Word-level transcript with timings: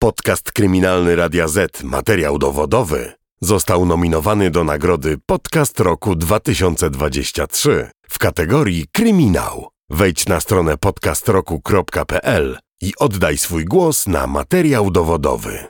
Podcast 0.00 0.52
kryminalny 0.52 1.16
Radia 1.16 1.48
Z, 1.48 1.82
materiał 1.82 2.38
dowodowy, 2.38 3.12
został 3.40 3.86
nominowany 3.86 4.50
do 4.50 4.64
nagrody 4.64 5.16
Podcast 5.26 5.80
Roku 5.80 6.16
2023 6.16 7.90
w 8.08 8.18
kategorii 8.18 8.86
Kryminał. 8.92 9.68
Wejdź 9.90 10.26
na 10.26 10.40
stronę 10.40 10.76
podcastroku.pl 10.76 12.58
i 12.80 12.92
oddaj 12.98 13.38
swój 13.38 13.64
głos 13.64 14.06
na 14.06 14.26
materiał 14.26 14.90
dowodowy. 14.90 15.66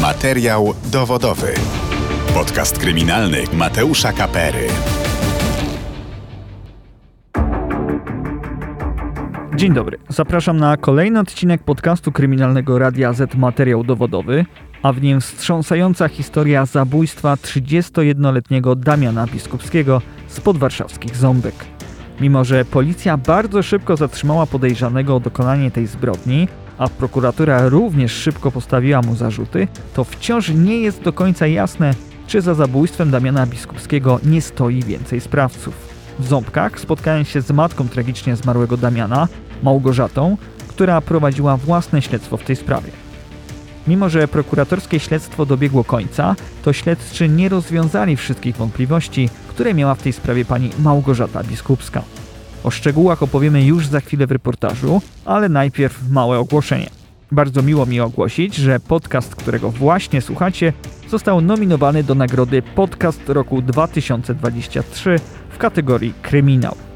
Materiał 0.00 0.74
dowodowy. 0.84 1.54
Podcast 2.34 2.78
kryminalny 2.78 3.44
Mateusza 3.52 4.12
Kapery. 4.12 4.68
Dzień 9.58 9.72
dobry. 9.72 9.98
Zapraszam 10.08 10.56
na 10.56 10.76
kolejny 10.76 11.20
odcinek 11.20 11.62
podcastu 11.62 12.12
kryminalnego 12.12 12.78
Radia 12.78 13.12
Z 13.12 13.34
Materiał 13.34 13.84
Dowodowy, 13.84 14.44
a 14.82 14.92
w 14.92 15.02
nim 15.02 15.20
wstrząsająca 15.20 16.08
historia 16.08 16.66
zabójstwa 16.66 17.34
31-letniego 17.34 18.76
Damiana 18.76 19.26
Biskupskiego 19.26 20.02
z 20.28 20.40
podwarszawskich 20.40 21.16
Ząbek. 21.16 21.54
Mimo, 22.20 22.44
że 22.44 22.64
policja 22.64 23.16
bardzo 23.16 23.62
szybko 23.62 23.96
zatrzymała 23.96 24.46
podejrzanego 24.46 25.16
o 25.16 25.20
dokonanie 25.20 25.70
tej 25.70 25.86
zbrodni, 25.86 26.48
a 26.78 26.88
prokuratura 26.88 27.68
również 27.68 28.12
szybko 28.12 28.52
postawiła 28.52 29.02
mu 29.02 29.16
zarzuty, 29.16 29.68
to 29.94 30.04
wciąż 30.04 30.48
nie 30.48 30.80
jest 30.80 31.02
do 31.02 31.12
końca 31.12 31.46
jasne, 31.46 31.94
czy 32.26 32.40
za 32.40 32.54
zabójstwem 32.54 33.10
Damiana 33.10 33.46
Biskupskiego 33.46 34.20
nie 34.24 34.42
stoi 34.42 34.82
więcej 34.82 35.20
sprawców. 35.20 35.88
W 36.18 36.26
Ząbkach 36.26 36.80
spotkałem 36.80 37.24
się 37.24 37.40
z 37.40 37.50
matką 37.50 37.88
tragicznie 37.88 38.36
zmarłego 38.36 38.76
Damiana, 38.76 39.28
Małgorzatą, 39.62 40.36
która 40.68 41.00
prowadziła 41.00 41.56
własne 41.56 42.02
śledztwo 42.02 42.36
w 42.36 42.44
tej 42.44 42.56
sprawie. 42.56 42.90
Mimo, 43.88 44.08
że 44.08 44.28
prokuratorskie 44.28 45.00
śledztwo 45.00 45.46
dobiegło 45.46 45.84
końca, 45.84 46.36
to 46.62 46.72
śledczy 46.72 47.28
nie 47.28 47.48
rozwiązali 47.48 48.16
wszystkich 48.16 48.56
wątpliwości, 48.56 49.28
które 49.48 49.74
miała 49.74 49.94
w 49.94 50.02
tej 50.02 50.12
sprawie 50.12 50.44
pani 50.44 50.70
Małgorzata 50.78 51.44
Biskupska. 51.44 52.02
O 52.64 52.70
szczegółach 52.70 53.22
opowiemy 53.22 53.64
już 53.64 53.86
za 53.86 54.00
chwilę 54.00 54.26
w 54.26 54.32
reportażu, 54.32 55.02
ale 55.24 55.48
najpierw 55.48 56.10
małe 56.10 56.38
ogłoszenie. 56.38 56.90
Bardzo 57.32 57.62
miło 57.62 57.86
mi 57.86 58.00
ogłosić, 58.00 58.54
że 58.54 58.80
podcast, 58.80 59.36
którego 59.36 59.70
właśnie 59.70 60.20
słuchacie, 60.20 60.72
został 61.08 61.40
nominowany 61.40 62.04
do 62.04 62.14
nagrody 62.14 62.62
Podcast 62.62 63.28
Roku 63.28 63.62
2023 63.62 65.20
w 65.50 65.58
kategorii 65.58 66.14
Kryminał. 66.22 66.87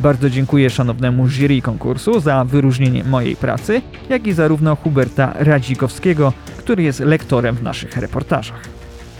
Bardzo 0.00 0.30
dziękuję 0.30 0.70
szanownemu 0.70 1.28
jury 1.28 1.62
konkursu 1.62 2.20
za 2.20 2.44
wyróżnienie 2.44 3.04
mojej 3.04 3.36
pracy, 3.36 3.82
jak 4.08 4.26
i 4.26 4.32
zarówno 4.32 4.76
Huberta 4.76 5.32
Radzikowskiego, 5.38 6.32
który 6.56 6.82
jest 6.82 7.00
lektorem 7.00 7.56
w 7.56 7.62
naszych 7.62 7.96
reportażach. 7.96 8.60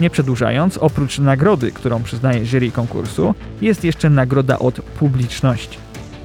Nie 0.01 0.11
przedłużając, 0.11 0.79
oprócz 0.79 1.19
nagrody, 1.19 1.73
którą 1.73 2.03
przyznaje 2.03 2.47
jury 2.47 2.71
konkursu, 2.71 3.35
jest 3.61 3.85
jeszcze 3.85 4.11
nagroda 4.11 4.59
od 4.59 4.75
publiczności. 4.75 5.79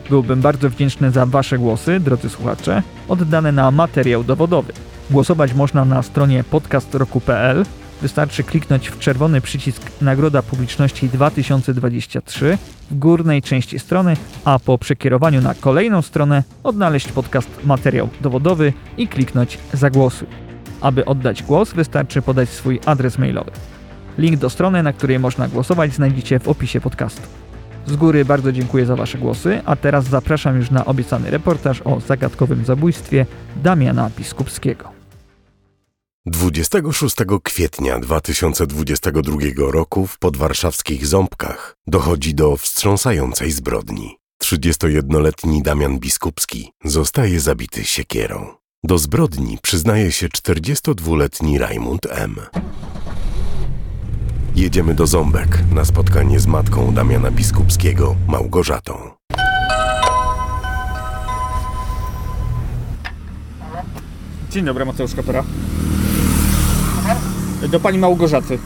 Byłbym 0.09 0.41
bardzo 0.41 0.69
wdzięczny 0.69 1.11
za 1.11 1.25
Wasze 1.25 1.57
głosy, 1.57 1.99
drodzy 1.99 2.29
słuchacze, 2.29 2.83
oddane 3.07 3.51
na 3.51 3.71
materiał 3.71 4.23
dowodowy. 4.23 4.73
Głosować 5.09 5.53
można 5.53 5.85
na 5.85 6.03
stronie 6.03 6.43
podcastroku.pl. 6.43 7.65
Wystarczy 8.01 8.43
kliknąć 8.43 8.89
w 8.89 8.99
czerwony 8.99 9.41
przycisk 9.41 9.81
Nagroda 10.01 10.41
Publiczności 10.41 11.09
2023 11.09 12.57
w 12.91 12.97
górnej 12.97 13.41
części 13.41 13.79
strony, 13.79 14.17
a 14.45 14.59
po 14.59 14.77
przekierowaniu 14.77 15.41
na 15.41 15.53
kolejną 15.53 16.01
stronę 16.01 16.43
odnaleźć 16.63 17.11
podcast 17.11 17.49
Materiał 17.65 18.09
dowodowy 18.21 18.73
i 18.97 19.07
kliknąć 19.07 19.57
Zagłosuj. 19.73 20.27
Aby 20.81 21.05
oddać 21.05 21.43
głos, 21.43 21.73
wystarczy 21.73 22.21
podać 22.21 22.49
swój 22.49 22.79
adres 22.85 23.17
mailowy. 23.17 23.51
Link 24.17 24.39
do 24.39 24.49
strony, 24.49 24.83
na 24.83 24.93
której 24.93 25.19
można 25.19 25.47
głosować, 25.47 25.93
znajdziecie 25.93 26.39
w 26.39 26.47
opisie 26.47 26.81
podcastu. 26.81 27.27
Z 27.87 27.95
góry 27.95 28.25
bardzo 28.25 28.51
dziękuję 28.51 28.85
za 28.85 28.95
Wasze 28.95 29.17
głosy, 29.17 29.61
a 29.65 29.75
teraz 29.75 30.05
zapraszam 30.05 30.57
już 30.57 30.71
na 30.71 30.85
obiecany 30.85 31.31
reportaż 31.31 31.81
o 31.81 31.99
zagadkowym 31.99 32.65
zabójstwie 32.65 33.25
Damiana 33.63 34.09
Biskupskiego. 34.17 34.94
26 36.27 37.15
kwietnia 37.43 37.99
2022 37.99 39.37
roku 39.57 40.07
w 40.07 40.19
podwarszawskich 40.19 41.07
Ząbkach 41.07 41.77
dochodzi 41.87 42.35
do 42.35 42.57
wstrząsającej 42.57 43.51
zbrodni. 43.51 44.17
31-letni 44.43 45.63
Damian 45.63 45.99
Biskupski 45.99 46.71
zostaje 46.83 47.39
zabity 47.39 47.83
siekierą. 47.83 48.53
Do 48.83 48.97
zbrodni 48.97 49.57
przyznaje 49.61 50.11
się 50.11 50.27
42-letni 50.27 51.57
Rajmund 51.57 52.07
M. 52.09 52.35
Jedziemy 54.55 54.93
do 54.93 55.07
Ząbek 55.07 55.59
na 55.71 55.85
spotkanie 55.85 56.39
z 56.39 56.47
matką 56.47 56.93
Damiana 56.93 57.31
Biskupskiego, 57.31 58.15
Małgorzatą. 58.27 59.11
Dzień 64.51 64.65
dobry, 64.65 64.85
Mateusz 64.85 65.15
Kapera. 65.15 65.43
Do 67.71 67.79
pani 67.79 67.97
Małgorzaty. 67.97 68.59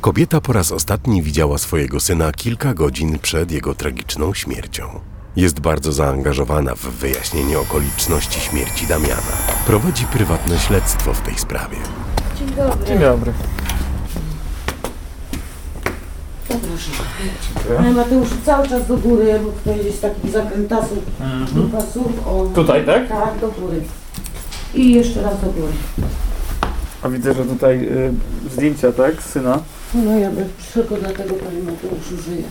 Kobieta 0.00 0.40
po 0.40 0.52
raz 0.52 0.72
ostatni 0.72 1.22
widziała 1.22 1.58
swojego 1.58 2.00
syna 2.00 2.32
kilka 2.32 2.74
godzin 2.74 3.18
przed 3.18 3.50
jego 3.50 3.74
tragiczną 3.74 4.34
śmiercią. 4.34 5.00
Jest 5.36 5.60
bardzo 5.60 5.92
zaangażowana 5.92 6.74
w 6.74 6.80
wyjaśnienie 6.80 7.58
okoliczności 7.58 8.40
śmierci 8.40 8.86
Damiana. 8.86 9.36
Prowadzi 9.66 10.04
prywatne 10.06 10.58
śledztwo 10.58 11.14
w 11.14 11.20
tej 11.20 11.38
sprawie. 11.38 11.76
Dzień 12.38 12.48
dobry. 12.48 12.86
Dzień 12.86 12.98
dobry. 12.98 13.32
Zapraszam. 16.48 16.94
Panie 17.76 17.90
Mateuszu, 17.90 18.34
cały 18.46 18.68
czas 18.68 18.86
do 18.86 18.96
góry, 18.96 19.40
bo 19.44 19.50
tutaj 19.50 19.84
jest 19.86 20.02
taki 20.02 20.30
zakrętasów, 20.30 20.98
mhm. 21.20 21.70
pasów. 21.70 22.26
O, 22.26 22.46
Tutaj, 22.54 22.86
tak? 22.86 23.08
Tak, 23.08 23.38
do 23.40 23.48
góry. 23.48 23.80
I 24.74 24.94
jeszcze 24.94 25.22
raz 25.22 25.40
do 25.40 25.46
góry. 25.46 25.72
A 27.02 27.08
widzę, 27.08 27.34
że 27.34 27.44
tutaj 27.44 27.88
y, 27.88 28.12
zdjęcia, 28.50 28.92
tak? 28.92 29.22
Syna. 29.22 29.58
No 29.94 30.18
ja 30.18 30.30
bym 30.30 30.48
tylko 30.74 30.96
dlatego 30.96 31.34
Panie 31.34 31.62
Mateuszu 31.62 32.22
żyję. 32.22 32.42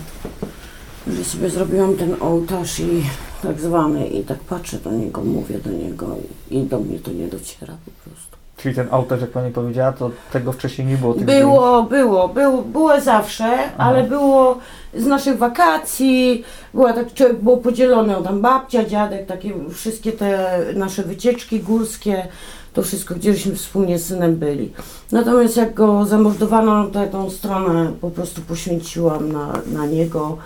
Że 1.08 1.24
sobie 1.24 1.50
zrobiłam 1.50 1.96
ten 1.96 2.16
ołtarz 2.19 2.80
i 2.80 3.03
tak 3.44 3.59
zwany 3.59 4.08
i 4.08 4.24
tak 4.24 4.40
patrzę 4.40 4.78
do 4.78 4.91
niego, 4.91 5.22
mówię 5.22 5.59
do 5.59 5.72
niego 5.72 6.16
i 6.52 6.63
do 6.63 6.80
mnie 6.80 7.00
to 7.00 7.12
nie 7.12 7.28
dociera 7.28 7.74
po 7.85 8.09
prostu. 8.09 8.38
Czyli 8.58 8.75
ten 8.75 8.88
ołtarz, 8.91 9.22
jak 9.22 9.30
pani 9.30 9.52
powiedziała, 9.52 9.91
to 9.91 10.12
tego 10.34 10.52
wcześniej 10.52 10.88
nie 10.88 10.97
było. 10.97 11.14
tych 11.14 11.25
Było, 11.25 11.84
było, 11.84 12.29
było, 12.29 12.62
było 12.62 13.02
zawsze, 13.02 13.58
ale 13.78 14.03
było 14.03 14.58
z 14.94 15.06
naszych 15.06 15.38
wakacji, 15.38 16.44
było 16.74 16.94
tak, 16.94 17.14
człowiek 17.14 17.38
było 17.38 17.58
podzielone, 17.58 18.18
o 18.18 18.22
tam 18.22 18.41
babcia, 18.41 18.85
dziadek, 18.85 19.25
takie 19.25 19.53
wszystkie 19.74 20.12
te 20.12 20.59
nasze 20.75 21.03
wycieczki 21.03 21.59
górskie, 21.59 22.28
to 22.77 22.83
wszystko, 22.83 23.15
gdzieśmy 23.15 23.55
wspólnie 23.55 23.99
z 23.99 24.05
synem 24.05 24.35
byli. 24.35 24.71
Natomiast 25.11 25.57
jak 25.57 25.73
go 25.73 26.05
zamordowano, 26.05 26.88
to 26.88 27.01
ja 27.01 27.07
tą 27.07 27.29
stronę 27.29 27.91
po 28.01 28.11
prostu 28.11 28.41
poświęciłam 28.41 29.31
na, 29.31 29.61
na 29.73 29.85
niego, 29.85 30.38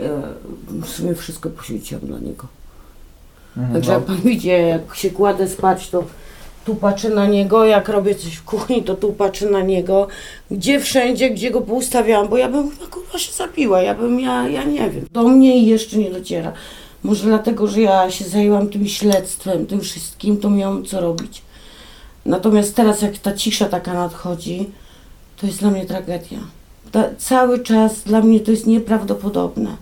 E, 0.00 0.22
w 0.68 0.88
sumie 0.88 1.14
wszystko 1.14 1.50
poświęciłam 1.50 2.06
dla 2.06 2.18
niego. 2.18 2.46
Mhm, 3.56 3.74
Także 3.74 3.92
no. 3.92 3.98
jak 3.98 4.04
pan 4.06 4.16
widzi, 4.16 4.48
jak 4.48 4.94
się 4.94 5.10
kładę 5.10 5.48
spać, 5.48 5.90
to 5.90 6.04
tu 6.64 6.74
patrzę 6.74 7.10
na 7.10 7.26
niego, 7.26 7.64
jak 7.64 7.88
robię 7.88 8.14
coś 8.14 8.34
w 8.34 8.44
kuchni, 8.44 8.82
to 8.82 8.94
tu 8.94 9.12
patrzę 9.12 9.50
na 9.50 9.60
niego. 9.60 10.08
Gdzie 10.50 10.80
wszędzie, 10.80 11.30
gdzie 11.30 11.50
go 11.50 11.60
poustawiałam, 11.60 12.28
bo 12.28 12.36
ja 12.36 12.48
bym 12.48 12.70
chyba 12.70 12.86
kurwa 12.86 13.18
się 13.18 13.32
zabiła, 13.32 13.82
ja 13.82 13.94
bym, 13.94 14.20
ja, 14.20 14.48
ja 14.48 14.64
nie 14.64 14.90
wiem. 14.90 15.06
Do 15.12 15.22
mnie 15.22 15.64
jeszcze 15.66 15.96
nie 15.96 16.10
dociera. 16.10 16.52
Może 17.02 17.24
dlatego, 17.24 17.66
że 17.66 17.80
ja 17.80 18.10
się 18.10 18.24
zajęłam 18.24 18.68
tym 18.68 18.88
śledztwem, 18.88 19.66
tym 19.66 19.80
wszystkim, 19.80 20.36
to 20.36 20.50
miałam 20.50 20.84
co 20.84 21.00
robić. 21.00 21.42
Natomiast 22.26 22.76
teraz, 22.76 23.02
jak 23.02 23.18
ta 23.18 23.32
cisza 23.32 23.68
taka 23.68 23.94
nadchodzi, 23.94 24.70
to 25.36 25.46
jest 25.46 25.58
dla 25.58 25.70
mnie 25.70 25.86
tragedia. 25.86 26.38
Ta, 26.92 27.04
cały 27.18 27.62
czas 27.62 28.02
dla 28.02 28.20
mnie 28.20 28.40
to 28.40 28.50
jest 28.50 28.66
nieprawdopodobne. 28.66 29.76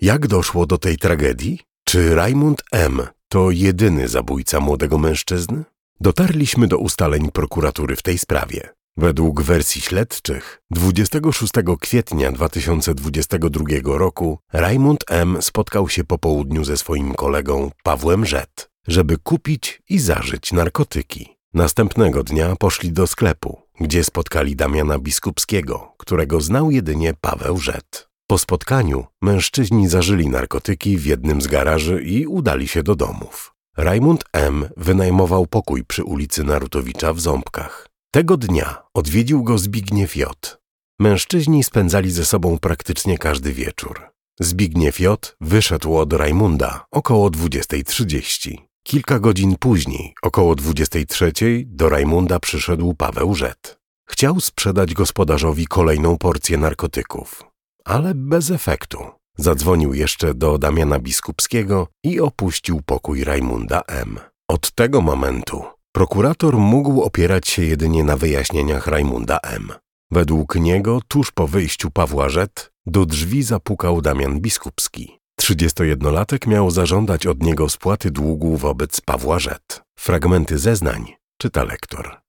Jak 0.00 0.26
doszło 0.26 0.66
do 0.66 0.78
tej 0.78 0.96
tragedii? 0.96 1.60
Czy 1.84 2.14
Raimund 2.14 2.62
M. 2.72 3.02
to 3.28 3.50
jedyny 3.50 4.08
zabójca 4.08 4.60
młodego 4.60 4.98
mężczyzny? 4.98 5.64
Dotarliśmy 6.00 6.68
do 6.68 6.78
ustaleń 6.78 7.30
prokuratury 7.30 7.96
w 7.96 8.02
tej 8.02 8.18
sprawie. 8.18 8.77
Według 9.00 9.42
wersji 9.42 9.80
śledczych 9.80 10.62
26 10.70 11.52
kwietnia 11.80 12.32
2022 12.32 13.64
roku 13.84 14.38
Raimund 14.52 15.04
M. 15.08 15.36
spotkał 15.40 15.88
się 15.88 16.04
po 16.04 16.18
południu 16.18 16.64
ze 16.64 16.76
swoim 16.76 17.14
kolegą 17.14 17.70
Pawłem 17.82 18.26
Rzet, 18.26 18.70
żeby 18.88 19.18
kupić 19.18 19.82
i 19.88 19.98
zażyć 19.98 20.52
narkotyki. 20.52 21.36
Następnego 21.54 22.24
dnia 22.24 22.56
poszli 22.56 22.92
do 22.92 23.06
sklepu, 23.06 23.62
gdzie 23.80 24.04
spotkali 24.04 24.56
Damiana 24.56 24.98
Biskupskiego, 24.98 25.92
którego 25.98 26.40
znał 26.40 26.70
jedynie 26.70 27.14
Paweł 27.20 27.58
Rzet. 27.58 28.08
Po 28.26 28.38
spotkaniu 28.38 29.04
mężczyźni 29.22 29.88
zażyli 29.88 30.28
narkotyki 30.28 30.98
w 30.98 31.06
jednym 31.06 31.42
z 31.42 31.46
garaży 31.46 32.02
i 32.02 32.26
udali 32.26 32.68
się 32.68 32.82
do 32.82 32.94
domów. 32.94 33.54
Rajmund 33.76 34.24
M. 34.32 34.68
wynajmował 34.76 35.46
pokój 35.46 35.84
przy 35.84 36.04
ulicy 36.04 36.44
Narutowicza 36.44 37.12
w 37.12 37.20
Ząbkach. 37.20 37.87
Tego 38.10 38.36
dnia 38.36 38.82
odwiedził 38.94 39.42
go 39.42 39.58
Zbigniew 39.58 40.16
J. 40.16 40.58
Mężczyźni 40.98 41.64
spędzali 41.64 42.10
ze 42.10 42.24
sobą 42.24 42.58
praktycznie 42.58 43.18
każdy 43.18 43.52
wieczór. 43.52 44.00
Zbigniew 44.40 45.00
J. 45.00 45.36
wyszedł 45.40 45.96
od 45.96 46.12
Rajmunda 46.12 46.84
około 46.90 47.30
20.30. 47.30 48.56
Kilka 48.82 49.18
godzin 49.18 49.56
później, 49.56 50.14
około 50.22 50.54
23.00, 50.54 51.64
do 51.66 51.88
Rajmunda 51.88 52.40
przyszedł 52.40 52.94
Paweł 52.94 53.34
Rzet. 53.34 53.78
Chciał 54.08 54.40
sprzedać 54.40 54.94
gospodarzowi 54.94 55.66
kolejną 55.66 56.18
porcję 56.18 56.58
narkotyków, 56.58 57.44
ale 57.84 58.14
bez 58.14 58.50
efektu. 58.50 58.98
Zadzwonił 59.38 59.94
jeszcze 59.94 60.34
do 60.34 60.58
Damiana 60.58 60.98
Biskupskiego 60.98 61.88
i 62.04 62.20
opuścił 62.20 62.82
pokój 62.86 63.24
Rajmunda 63.24 63.82
M. 63.86 64.20
Od 64.48 64.70
tego 64.74 65.00
momentu 65.00 65.77
prokurator 65.98 66.58
mógł 66.58 67.02
opierać 67.02 67.48
się 67.48 67.64
jedynie 67.64 68.04
na 68.04 68.16
wyjaśnieniach 68.16 68.86
Rajmunda 68.86 69.38
M. 69.42 69.72
Według 70.10 70.54
niego, 70.54 71.00
tuż 71.08 71.30
po 71.30 71.46
wyjściu 71.46 71.90
Pawła 71.90 72.28
Rzet, 72.28 72.70
do 72.86 73.06
drzwi 73.06 73.42
zapukał 73.42 74.00
Damian 74.02 74.40
Biskupski. 74.40 75.18
31-latek 75.40 76.46
miał 76.46 76.70
zażądać 76.70 77.26
od 77.26 77.42
niego 77.42 77.68
spłaty 77.68 78.10
długu 78.10 78.56
wobec 78.56 79.00
Pawła 79.00 79.38
Rzet. 79.38 79.82
Fragmenty 79.98 80.58
zeznań 80.58 81.12
czyta 81.38 81.64
lektor. 81.64 82.20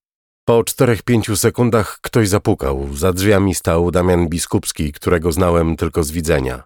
Po 0.45 0.63
czterech 0.63 1.03
pięciu 1.03 1.35
sekundach 1.35 1.99
ktoś 2.01 2.29
zapukał. 2.29 2.87
Za 2.93 3.13
drzwiami 3.13 3.55
stał 3.55 3.91
Damian 3.91 4.27
Biskupski, 4.27 4.91
którego 4.91 5.31
znałem 5.31 5.75
tylko 5.75 6.03
z 6.03 6.11
widzenia. 6.11 6.63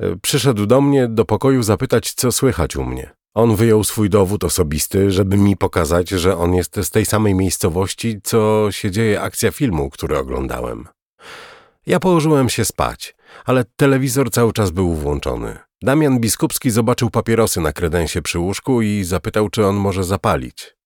E, 0.00 0.16
Przyszedł 0.16 0.66
do 0.66 0.80
mnie 0.80 1.08
do 1.08 1.24
pokoju 1.24 1.62
zapytać, 1.62 2.12
co 2.12 2.32
słychać 2.32 2.76
u 2.76 2.84
mnie. 2.84 3.14
On 3.34 3.56
wyjął 3.56 3.84
swój 3.84 4.10
dowód 4.10 4.44
osobisty, 4.44 5.10
żeby 5.10 5.36
mi 5.36 5.56
pokazać, 5.56 6.08
że 6.08 6.36
on 6.36 6.54
jest 6.54 6.76
z 6.82 6.90
tej 6.90 7.06
samej 7.06 7.34
miejscowości, 7.34 8.20
co 8.22 8.68
się 8.70 8.90
dzieje 8.90 9.20
akcja 9.20 9.50
filmu, 9.50 9.90
który 9.90 10.18
oglądałem. 10.18 10.88
Ja 11.86 12.00
położyłem 12.00 12.48
się 12.48 12.64
spać, 12.64 13.14
ale 13.44 13.64
telewizor 13.76 14.30
cały 14.30 14.52
czas 14.52 14.70
był 14.70 14.94
włączony. 14.94 15.58
Damian 15.82 16.20
Biskupski 16.20 16.70
zobaczył 16.70 17.10
papierosy 17.10 17.60
na 17.60 17.72
kredensie 17.72 18.22
przy 18.22 18.38
łóżku 18.38 18.82
i 18.82 19.04
zapytał, 19.04 19.48
czy 19.48 19.66
on 19.66 19.76
może 19.76 20.04
zapalić. 20.04 20.76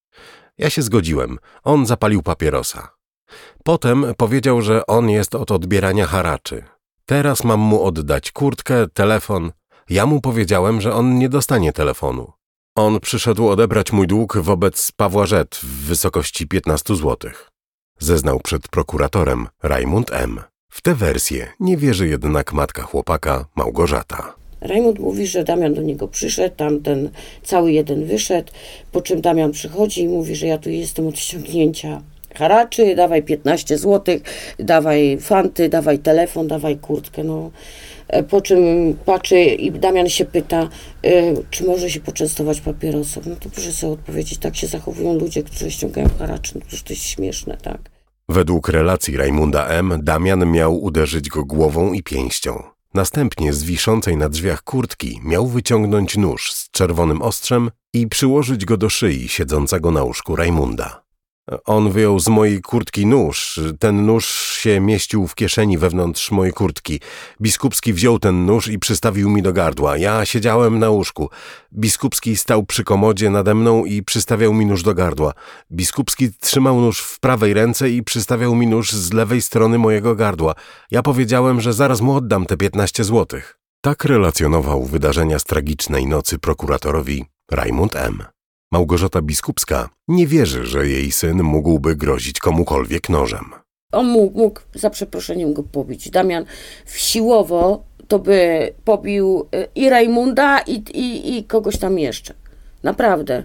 Ja 0.57 0.69
się 0.69 0.81
zgodziłem. 0.81 1.37
On 1.63 1.85
zapalił 1.85 2.23
papierosa. 2.23 2.89
Potem 3.63 4.05
powiedział, 4.17 4.61
że 4.61 4.85
on 4.85 5.09
jest 5.09 5.35
od 5.35 5.51
odbierania 5.51 6.07
haraczy. 6.07 6.63
Teraz 7.05 7.43
mam 7.43 7.59
mu 7.59 7.83
oddać 7.83 8.31
kurtkę, 8.31 8.87
telefon. 8.87 9.51
Ja 9.89 10.05
mu 10.05 10.21
powiedziałem, 10.21 10.81
że 10.81 10.93
on 10.93 11.17
nie 11.17 11.29
dostanie 11.29 11.73
telefonu. 11.73 12.38
On 12.79 12.99
przyszedł 12.99 13.47
odebrać 13.47 13.91
mój 13.91 14.07
dług 14.07 14.37
wobec 14.37 14.91
Pawła 14.91 15.25
Rzet 15.25 15.55
w 15.55 15.85
wysokości 15.87 16.47
15 16.47 16.95
złotych. 16.95 17.49
Zeznał 17.99 18.39
przed 18.39 18.67
prokuratorem 18.67 19.47
Rajmund 19.63 20.13
M. 20.13 20.39
W 20.71 20.81
tę 20.81 20.95
wersję 20.95 21.47
nie 21.59 21.77
wierzy 21.77 22.07
jednak 22.07 22.53
matka 22.53 22.83
chłopaka 22.83 23.45
Małgorzata. 23.55 24.35
Rajmund 24.61 24.99
mówi, 24.99 25.27
że 25.27 25.43
Damian 25.43 25.73
do 25.73 25.81
niego 25.81 26.07
przyszedł, 26.07 26.55
tamten 26.55 27.09
cały 27.43 27.71
jeden 27.71 28.05
wyszedł, 28.05 28.51
po 28.91 29.01
czym 29.01 29.21
Damian 29.21 29.51
przychodzi 29.51 30.01
i 30.01 30.07
mówi, 30.07 30.35
że 30.35 30.47
ja 30.47 30.57
tu 30.57 30.69
jestem 30.69 31.07
od 31.07 31.19
ściągnięcia 31.19 32.01
haraczy, 32.35 32.95
dawaj 32.95 33.23
15 33.23 33.77
zł, 33.77 34.19
dawaj 34.59 35.17
fanty, 35.21 35.69
dawaj 35.69 35.99
telefon, 35.99 36.47
dawaj 36.47 36.77
kurtkę, 36.77 37.23
no. 37.23 37.51
E, 38.09 38.23
Po 38.23 38.41
czym 38.41 38.59
patrzy 39.05 39.39
i 39.39 39.71
Damian 39.71 40.09
się 40.09 40.25
pyta, 40.25 40.69
e, 41.03 41.33
czy 41.49 41.63
może 41.63 41.89
się 41.89 41.99
poczęstować 41.99 42.61
papierosem. 42.61 43.23
No 43.25 43.35
to 43.35 43.49
proszę 43.49 43.71
sobie 43.71 43.93
odpowiedzieć, 43.93 44.39
tak 44.39 44.55
się 44.55 44.67
zachowują 44.67 45.13
ludzie, 45.13 45.43
którzy 45.43 45.71
ściągają 45.71 46.09
haracze, 46.19 46.51
no 46.55 46.61
to 46.85 46.93
jest 46.93 47.03
śmieszne, 47.03 47.57
tak. 47.57 47.79
Według 48.29 48.69
relacji 48.69 49.17
Rajmunda 49.17 49.67
M. 49.67 49.99
Damian 50.03 50.51
miał 50.51 50.83
uderzyć 50.83 51.29
go 51.29 51.45
głową 51.45 51.93
i 51.93 52.03
pięścią. 52.03 52.63
Następnie 52.93 53.53
z 53.53 53.63
wiszącej 53.63 54.17
na 54.17 54.29
drzwiach 54.29 54.63
kurtki 54.63 55.19
miał 55.23 55.47
wyciągnąć 55.47 56.17
nóż 56.17 56.53
z 56.53 56.71
czerwonym 56.71 57.21
ostrzem 57.21 57.71
i 57.93 58.07
przyłożyć 58.07 58.65
go 58.65 58.77
do 58.77 58.89
szyi 58.89 59.27
siedzącego 59.27 59.91
na 59.91 60.03
łóżku 60.03 60.35
Rajmunda. 60.35 61.03
On 61.65 61.91
wyjął 61.91 62.19
z 62.19 62.27
mojej 62.27 62.61
kurtki 62.61 63.05
nóż. 63.05 63.59
Ten 63.79 64.05
nóż 64.05 64.25
się 64.59 64.79
mieścił 64.79 65.27
w 65.27 65.35
kieszeni 65.35 65.77
wewnątrz 65.77 66.31
mojej 66.31 66.53
kurtki. 66.53 66.99
Biskupski 67.41 67.93
wziął 67.93 68.19
ten 68.19 68.45
nóż 68.45 68.67
i 68.67 68.79
przystawił 68.79 69.29
mi 69.29 69.41
do 69.41 69.53
gardła. 69.53 69.97
Ja 69.97 70.25
siedziałem 70.25 70.79
na 70.79 70.89
łóżku. 70.89 71.29
Biskupski 71.73 72.37
stał 72.37 72.63
przy 72.63 72.83
komodzie 72.83 73.29
nade 73.29 73.55
mną 73.55 73.85
i 73.85 74.03
przystawiał 74.03 74.53
mi 74.53 74.65
nóż 74.65 74.83
do 74.83 74.93
gardła. 74.93 75.33
Biskupski 75.71 76.29
trzymał 76.39 76.81
nóż 76.81 76.99
w 76.99 77.19
prawej 77.19 77.53
ręce 77.53 77.89
i 77.89 78.03
przystawiał 78.03 78.55
mi 78.55 78.67
nóż 78.67 78.91
z 78.91 79.13
lewej 79.13 79.41
strony 79.41 79.77
mojego 79.77 80.15
gardła. 80.15 80.55
Ja 80.91 81.03
powiedziałem, 81.03 81.61
że 81.61 81.73
zaraz 81.73 82.01
mu 82.01 82.15
oddam 82.15 82.45
te 82.45 82.57
15 82.57 83.03
złotych. 83.03 83.59
Tak 83.81 84.05
relacjonował 84.05 84.85
wydarzenia 84.85 85.39
z 85.39 85.43
tragicznej 85.43 86.07
nocy 86.07 86.39
prokuratorowi 86.39 87.25
Rajmund 87.51 87.95
M. 87.95 88.23
Małgorzata 88.71 89.21
Biskupska 89.21 89.89
nie 90.07 90.27
wierzy, 90.27 90.65
że 90.65 90.87
jej 90.87 91.11
syn 91.11 91.43
mógłby 91.43 91.95
grozić 91.95 92.39
komukolwiek 92.39 93.09
nożem. 93.09 93.45
On 93.91 94.07
mógł, 94.07 94.37
mógł 94.39 94.61
za 94.75 94.89
przeproszeniem 94.89 95.53
go 95.53 95.63
pobić. 95.63 96.09
Damian 96.09 96.45
siłowo 96.85 97.83
to 98.07 98.19
by 98.19 98.71
pobił 98.85 99.47
y, 99.55 99.67
i 99.75 99.89
Rajmunda, 99.89 100.59
i, 100.59 100.73
i, 100.73 101.37
i 101.37 101.43
kogoś 101.43 101.77
tam 101.77 101.99
jeszcze. 101.99 102.33
Naprawdę. 102.83 103.43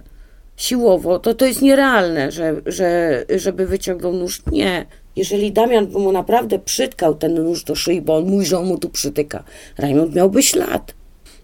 Siłowo. 0.57 1.19
To, 1.19 1.33
to 1.33 1.45
jest 1.45 1.61
nierealne, 1.61 2.31
że, 2.31 2.61
że, 2.65 3.23
żeby 3.35 3.67
wyciągnął 3.67 4.13
nóż. 4.13 4.41
Nie. 4.51 4.85
Jeżeli 5.15 5.51
Damian 5.51 5.87
by 5.87 5.99
mu 5.99 6.11
naprawdę 6.11 6.59
przytkał 6.59 7.15
ten 7.15 7.43
nóż 7.43 7.63
do 7.63 7.75
szyi, 7.75 8.01
bo 8.01 8.17
on 8.17 8.25
mówi, 8.25 8.45
że 8.45 8.59
mu 8.59 8.77
tu 8.77 8.89
przytyka, 8.89 9.43
Rajmund 9.77 10.15
miałby 10.15 10.43
ślad. 10.43 10.93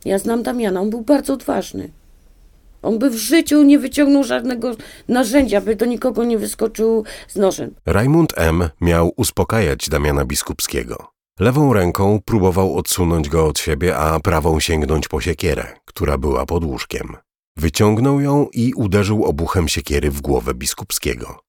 Ja 0.05 0.19
znam 0.19 0.43
Damiana, 0.43 0.81
on 0.81 0.89
był 0.89 1.01
bardzo 1.01 1.33
odważny. 1.33 1.89
On 2.81 2.99
by 2.99 3.09
w 3.09 3.15
życiu 3.15 3.63
nie 3.63 3.79
wyciągnął 3.79 4.23
żadnego 4.23 4.75
narzędzia, 5.07 5.61
by 5.61 5.75
do 5.75 5.85
nikogo 5.85 6.23
nie 6.23 6.37
wyskoczył 6.37 7.03
z 7.27 7.35
nożem. 7.35 7.75
Rajmund 7.85 8.33
M. 8.35 8.69
miał 8.81 9.13
uspokajać 9.17 9.89
Damiana 9.89 10.25
Biskupskiego. 10.25 11.07
Lewą 11.39 11.73
ręką 11.73 12.19
próbował 12.25 12.77
odsunąć 12.77 13.29
go 13.29 13.45
od 13.45 13.59
siebie, 13.59 13.97
a 13.97 14.19
prawą 14.19 14.59
sięgnąć 14.59 15.07
po 15.07 15.21
siekierę, 15.21 15.67
która 15.85 16.17
była 16.17 16.45
pod 16.45 16.63
łóżkiem. 16.63 17.17
Wyciągnął 17.57 18.21
ją 18.21 18.47
i 18.53 18.73
uderzył 18.73 19.25
obuchem 19.25 19.67
siekiery 19.67 20.11
w 20.11 20.21
głowę 20.21 20.53
Biskupskiego. 20.53 21.39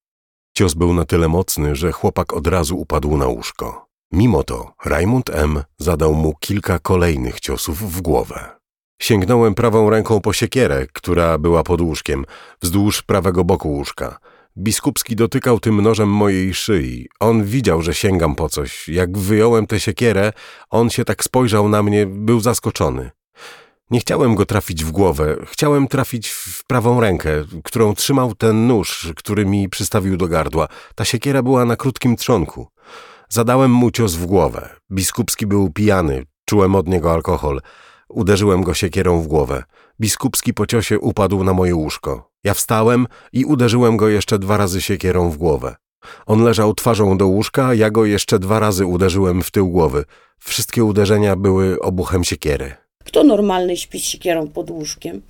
Cios 0.56 0.74
był 0.74 0.94
na 0.94 1.04
tyle 1.04 1.28
mocny, 1.28 1.76
że 1.76 1.92
chłopak 1.92 2.32
od 2.32 2.46
razu 2.46 2.76
upadł 2.80 3.16
na 3.16 3.26
łóżko. 3.26 3.86
Mimo 4.12 4.42
to 4.42 4.72
Rajmund 4.84 5.30
M. 5.30 5.62
zadał 5.78 6.14
mu 6.14 6.34
kilka 6.40 6.78
kolejnych 6.78 7.40
ciosów 7.40 7.92
w 7.92 8.00
głowę. 8.00 8.61
Sięgnąłem 8.98 9.54
prawą 9.54 9.90
ręką 9.90 10.20
po 10.20 10.32
siekierę, 10.32 10.86
która 10.92 11.38
była 11.38 11.62
pod 11.62 11.80
łóżkiem, 11.80 12.24
wzdłuż 12.62 13.02
prawego 13.02 13.44
boku 13.44 13.68
łóżka. 13.68 14.18
Biskupski 14.58 15.16
dotykał 15.16 15.60
tym 15.60 15.80
nożem 15.80 16.08
mojej 16.08 16.54
szyi. 16.54 17.08
On 17.20 17.44
widział, 17.44 17.82
że 17.82 17.94
sięgam 17.94 18.34
po 18.34 18.48
coś. 18.48 18.88
Jak 18.88 19.18
wyjąłem 19.18 19.66
tę 19.66 19.80
siekierę, 19.80 20.32
on 20.70 20.90
się 20.90 21.04
tak 21.04 21.24
spojrzał 21.24 21.68
na 21.68 21.82
mnie, 21.82 22.06
był 22.06 22.40
zaskoczony. 22.40 23.10
Nie 23.90 24.00
chciałem 24.00 24.34
go 24.34 24.46
trafić 24.46 24.84
w 24.84 24.90
głowę, 24.90 25.36
chciałem 25.46 25.88
trafić 25.88 26.28
w 26.28 26.64
prawą 26.64 27.00
rękę, 27.00 27.30
którą 27.64 27.94
trzymał 27.94 28.34
ten 28.34 28.66
nóż, 28.66 29.12
który 29.16 29.46
mi 29.46 29.68
przystawił 29.68 30.16
do 30.16 30.28
gardła. 30.28 30.68
Ta 30.94 31.04
siekiera 31.04 31.42
była 31.42 31.64
na 31.64 31.76
krótkim 31.76 32.16
trzonku. 32.16 32.68
Zadałem 33.28 33.70
mu 33.70 33.90
cios 33.90 34.14
w 34.14 34.26
głowę. 34.26 34.76
Biskupski 34.92 35.46
był 35.46 35.70
pijany, 35.70 36.24
czułem 36.44 36.74
od 36.74 36.88
niego 36.88 37.12
alkohol. 37.12 37.60
Uderzyłem 38.12 38.62
go 38.62 38.74
siekierą 38.74 39.20
w 39.20 39.26
głowę. 39.26 39.62
Biskupski 40.00 40.54
po 40.54 40.66
ciosie 40.66 40.98
upadł 40.98 41.44
na 41.44 41.52
moje 41.52 41.74
łóżko. 41.74 42.30
Ja 42.44 42.54
wstałem 42.54 43.06
i 43.32 43.44
uderzyłem 43.44 43.96
go 43.96 44.08
jeszcze 44.08 44.38
dwa 44.38 44.56
razy 44.56 44.82
siekierą 44.82 45.30
w 45.30 45.36
głowę. 45.36 45.76
On 46.26 46.42
leżał 46.42 46.74
twarzą 46.74 47.18
do 47.18 47.26
łóżka, 47.26 47.74
ja 47.74 47.90
go 47.90 48.04
jeszcze 48.04 48.38
dwa 48.38 48.58
razy 48.60 48.86
uderzyłem 48.86 49.42
w 49.42 49.50
tył 49.50 49.68
głowy. 49.68 50.04
Wszystkie 50.38 50.84
uderzenia 50.84 51.36
były 51.36 51.80
obuchem 51.80 52.24
siekiery. 52.24 52.74
Kto 53.04 53.24
normalny 53.24 53.76
śpi 53.76 54.00
z 54.00 54.04
siekierą 54.04 54.48
pod 54.48 54.70
łóżkiem? 54.70 55.22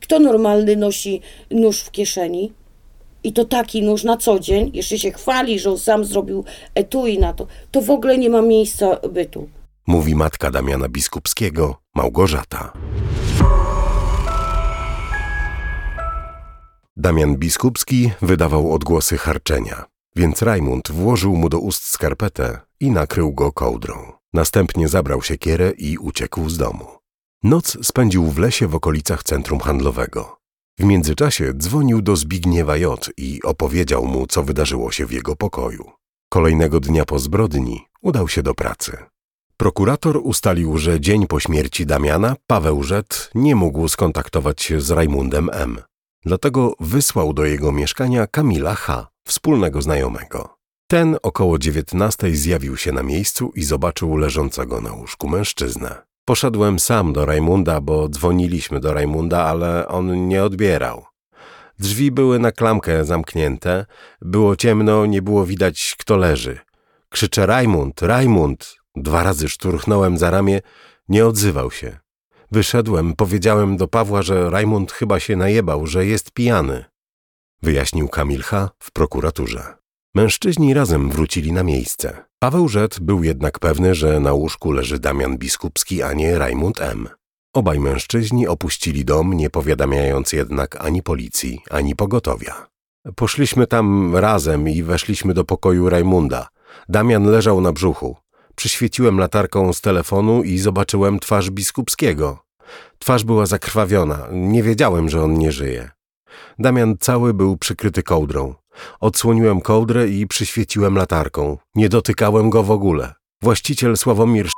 Kto 0.00 0.18
normalny 0.18 0.76
nosi 0.76 1.20
nóż 1.50 1.80
w 1.80 1.90
kieszeni? 1.90 2.52
I 3.24 3.32
to 3.32 3.44
taki 3.44 3.82
nóż 3.82 4.04
na 4.04 4.16
co 4.16 4.38
dzień, 4.38 4.70
jeszcze 4.74 4.98
się 4.98 5.10
chwali, 5.10 5.58
że 5.58 5.70
on 5.70 5.78
sam 5.78 6.04
zrobił 6.04 6.44
etui 6.74 7.18
na 7.18 7.32
to. 7.32 7.46
To 7.70 7.80
w 7.80 7.90
ogóle 7.90 8.18
nie 8.18 8.30
ma 8.30 8.42
miejsca 8.42 8.96
bytu. 9.12 9.48
Mówi 9.88 10.14
matka 10.14 10.50
Damiana 10.50 10.88
Biskupskiego, 10.88 11.76
Małgorzata. 11.94 12.72
Damian 16.96 17.36
Biskupski 17.36 18.10
wydawał 18.22 18.72
odgłosy 18.72 19.18
harczenia, 19.18 19.84
więc 20.16 20.42
Rajmund 20.42 20.90
włożył 20.90 21.36
mu 21.36 21.48
do 21.48 21.58
ust 21.58 21.84
skarpetę 21.84 22.60
i 22.80 22.90
nakrył 22.90 23.32
go 23.32 23.52
kołdrą. 23.52 24.12
Następnie 24.34 24.88
zabrał 24.88 25.22
siekierę 25.22 25.72
i 25.78 25.98
uciekł 25.98 26.48
z 26.48 26.58
domu. 26.58 26.86
Noc 27.42 27.86
spędził 27.86 28.26
w 28.26 28.38
lesie 28.38 28.66
w 28.66 28.74
okolicach 28.74 29.22
centrum 29.22 29.60
handlowego. 29.60 30.36
W 30.78 30.84
międzyczasie 30.84 31.52
dzwonił 31.54 32.02
do 32.02 32.16
Zbigniewa 32.16 32.76
J. 32.76 33.10
i 33.16 33.42
opowiedział 33.42 34.06
mu, 34.06 34.26
co 34.26 34.42
wydarzyło 34.42 34.92
się 34.92 35.06
w 35.06 35.12
jego 35.12 35.36
pokoju. 35.36 35.90
Kolejnego 36.30 36.80
dnia 36.80 37.04
po 37.04 37.18
zbrodni 37.18 37.80
udał 38.02 38.28
się 38.28 38.42
do 38.42 38.54
pracy. 38.54 38.96
Prokurator 39.60 40.20
ustalił, 40.22 40.78
że 40.78 41.00
dzień 41.00 41.26
po 41.26 41.40
śmierci 41.40 41.86
Damiana 41.86 42.36
Paweł 42.46 42.82
Rzet 42.82 43.30
nie 43.34 43.54
mógł 43.54 43.88
skontaktować 43.88 44.62
się 44.62 44.80
z 44.80 44.90
Rajmundem 44.90 45.50
M. 45.52 45.80
Dlatego 46.24 46.74
wysłał 46.80 47.32
do 47.32 47.44
jego 47.44 47.72
mieszkania 47.72 48.26
Kamila 48.26 48.74
H., 48.74 49.06
wspólnego 49.24 49.82
znajomego. 49.82 50.56
Ten 50.86 51.16
około 51.22 51.58
dziewiętnastej 51.58 52.36
zjawił 52.36 52.76
się 52.76 52.92
na 52.92 53.02
miejscu 53.02 53.52
i 53.54 53.64
zobaczył 53.64 54.16
leżącego 54.16 54.80
na 54.80 54.92
łóżku 54.92 55.28
mężczyznę. 55.28 56.02
Poszedłem 56.24 56.78
sam 56.78 57.12
do 57.12 57.26
Rajmunda, 57.26 57.80
bo 57.80 58.08
dzwoniliśmy 58.08 58.80
do 58.80 58.94
Rajmunda, 58.94 59.44
ale 59.44 59.88
on 59.88 60.28
nie 60.28 60.44
odbierał. 60.44 61.04
Drzwi 61.78 62.10
były 62.10 62.38
na 62.38 62.52
klamkę 62.52 63.04
zamknięte, 63.04 63.86
było 64.22 64.56
ciemno, 64.56 65.06
nie 65.06 65.22
było 65.22 65.46
widać, 65.46 65.94
kto 65.98 66.16
leży. 66.16 66.58
Krzyczę 67.08 67.46
Rajmund, 67.46 68.02
Rajmund! 68.02 68.78
Dwa 69.02 69.22
razy 69.22 69.48
szturchnąłem 69.48 70.18
za 70.18 70.30
ramię, 70.30 70.60
nie 71.08 71.26
odzywał 71.26 71.70
się. 71.70 71.98
Wyszedłem, 72.50 73.14
powiedziałem 73.16 73.76
do 73.76 73.88
Pawła, 73.88 74.22
że 74.22 74.50
Rajmund 74.50 74.92
chyba 74.92 75.20
się 75.20 75.36
najebał, 75.36 75.86
że 75.86 76.06
jest 76.06 76.30
pijany. 76.30 76.84
Wyjaśnił 77.62 78.08
Kamil 78.08 78.42
H. 78.42 78.70
w 78.78 78.90
prokuraturze. 78.90 79.74
Mężczyźni 80.14 80.74
razem 80.74 81.10
wrócili 81.10 81.52
na 81.52 81.62
miejsce. 81.62 82.24
Paweł 82.38 82.68
Rzet 82.68 83.00
był 83.00 83.24
jednak 83.24 83.58
pewny, 83.58 83.94
że 83.94 84.20
na 84.20 84.32
łóżku 84.32 84.72
leży 84.72 84.98
Damian 84.98 85.38
Biskupski, 85.38 86.02
a 86.02 86.12
nie 86.12 86.38
Rajmund 86.38 86.80
M. 86.80 87.08
Obaj 87.54 87.80
mężczyźni 87.80 88.48
opuścili 88.48 89.04
dom, 89.04 89.32
nie 89.32 89.50
powiadamiając 89.50 90.32
jednak 90.32 90.84
ani 90.84 91.02
policji, 91.02 91.60
ani 91.70 91.96
pogotowia. 91.96 92.66
Poszliśmy 93.16 93.66
tam 93.66 94.16
razem 94.16 94.68
i 94.68 94.82
weszliśmy 94.82 95.34
do 95.34 95.44
pokoju 95.44 95.88
Rajmunda. 95.88 96.48
Damian 96.88 97.24
leżał 97.24 97.60
na 97.60 97.72
brzuchu. 97.72 98.16
Przyświeciłem 98.58 99.18
latarką 99.18 99.72
z 99.72 99.80
telefonu 99.80 100.42
i 100.42 100.58
zobaczyłem 100.58 101.18
twarz 101.18 101.50
Biskupskiego. 101.50 102.38
Twarz 102.98 103.24
była 103.24 103.46
zakrwawiona, 103.46 104.28
nie 104.32 104.62
wiedziałem, 104.62 105.08
że 105.08 105.22
on 105.22 105.34
nie 105.34 105.52
żyje. 105.52 105.90
Damian 106.58 106.96
cały 107.00 107.34
był 107.34 107.56
przykryty 107.56 108.02
kołdrą. 108.02 108.54
Odsłoniłem 109.00 109.60
kołdrę 109.60 110.08
i 110.08 110.26
przyświeciłem 110.26 110.94
latarką. 110.94 111.58
Nie 111.74 111.88
dotykałem 111.88 112.50
go 112.50 112.62
w 112.62 112.70
ogóle. 112.70 113.14
Właściciel 113.42 113.96
Sławomir 113.96 114.48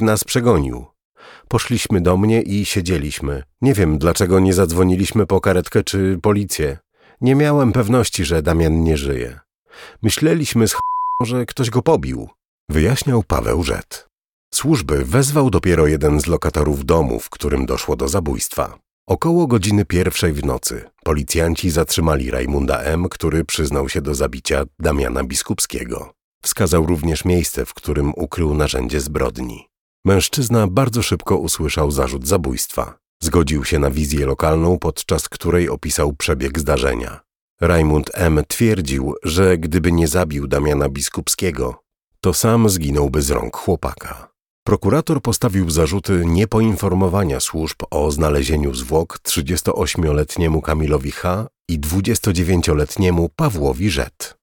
nas 0.00 0.24
przegonił. 0.24 0.86
Poszliśmy 1.48 2.00
do 2.00 2.16
mnie 2.16 2.42
i 2.42 2.64
siedzieliśmy. 2.64 3.42
Nie 3.62 3.74
wiem, 3.74 3.98
dlaczego 3.98 4.40
nie 4.40 4.54
zadzwoniliśmy 4.54 5.26
po 5.26 5.40
karetkę 5.40 5.84
czy 5.84 6.18
policję. 6.22 6.78
Nie 7.20 7.34
miałem 7.34 7.72
pewności, 7.72 8.24
że 8.24 8.42
Damian 8.42 8.82
nie 8.84 8.96
żyje. 8.96 9.40
Myśleliśmy 10.02 10.68
z 10.68 10.76
że 11.24 11.46
ktoś 11.46 11.70
go 11.70 11.82
pobił. 11.82 12.28
Wyjaśniał 12.70 13.22
Paweł 13.22 13.62
Rzet. 13.62 14.08
Służby 14.54 15.04
wezwał 15.04 15.50
dopiero 15.50 15.86
jeden 15.86 16.20
z 16.20 16.26
lokatorów 16.26 16.84
domu, 16.84 17.20
w 17.20 17.30
którym 17.30 17.66
doszło 17.66 17.96
do 17.96 18.08
zabójstwa. 18.08 18.78
Około 19.08 19.46
godziny 19.46 19.84
pierwszej 19.84 20.32
w 20.32 20.44
nocy 20.44 20.84
policjanci 21.04 21.70
zatrzymali 21.70 22.30
Rajmunda 22.30 22.78
M., 22.78 23.08
który 23.08 23.44
przyznał 23.44 23.88
się 23.88 24.00
do 24.00 24.14
zabicia 24.14 24.64
Damiana 24.78 25.24
Biskupskiego. 25.24 26.12
Wskazał 26.42 26.86
również 26.86 27.24
miejsce, 27.24 27.66
w 27.66 27.74
którym 27.74 28.12
ukrył 28.16 28.54
narzędzie 28.54 29.00
zbrodni. 29.00 29.66
Mężczyzna 30.04 30.66
bardzo 30.66 31.02
szybko 31.02 31.36
usłyszał 31.36 31.90
zarzut 31.90 32.26
zabójstwa. 32.26 32.98
Zgodził 33.22 33.64
się 33.64 33.78
na 33.78 33.90
wizję 33.90 34.26
lokalną, 34.26 34.78
podczas 34.78 35.28
której 35.28 35.68
opisał 35.68 36.12
przebieg 36.12 36.58
zdarzenia. 36.58 37.20
Rajmund 37.60 38.10
M. 38.14 38.40
twierdził, 38.48 39.14
że 39.22 39.58
gdyby 39.58 39.92
nie 39.92 40.08
zabił 40.08 40.46
Damiana 40.46 40.88
Biskupskiego, 40.88 41.89
to 42.20 42.34
sam 42.34 42.68
zginąłby 42.68 43.22
z 43.22 43.30
rąk 43.30 43.56
chłopaka. 43.56 44.30
Prokurator 44.64 45.22
postawił 45.22 45.70
zarzuty 45.70 46.22
niepoinformowania 46.26 47.40
służb 47.40 47.76
o 47.90 48.10
znalezieniu 48.10 48.74
zwłok 48.74 49.18
38-letniemu 49.22 50.62
Kamilowi 50.62 51.10
H. 51.10 51.46
i 51.68 51.80
29-letniemu 51.80 53.28
Pawłowi 53.36 53.90
Rzet. 53.90 54.36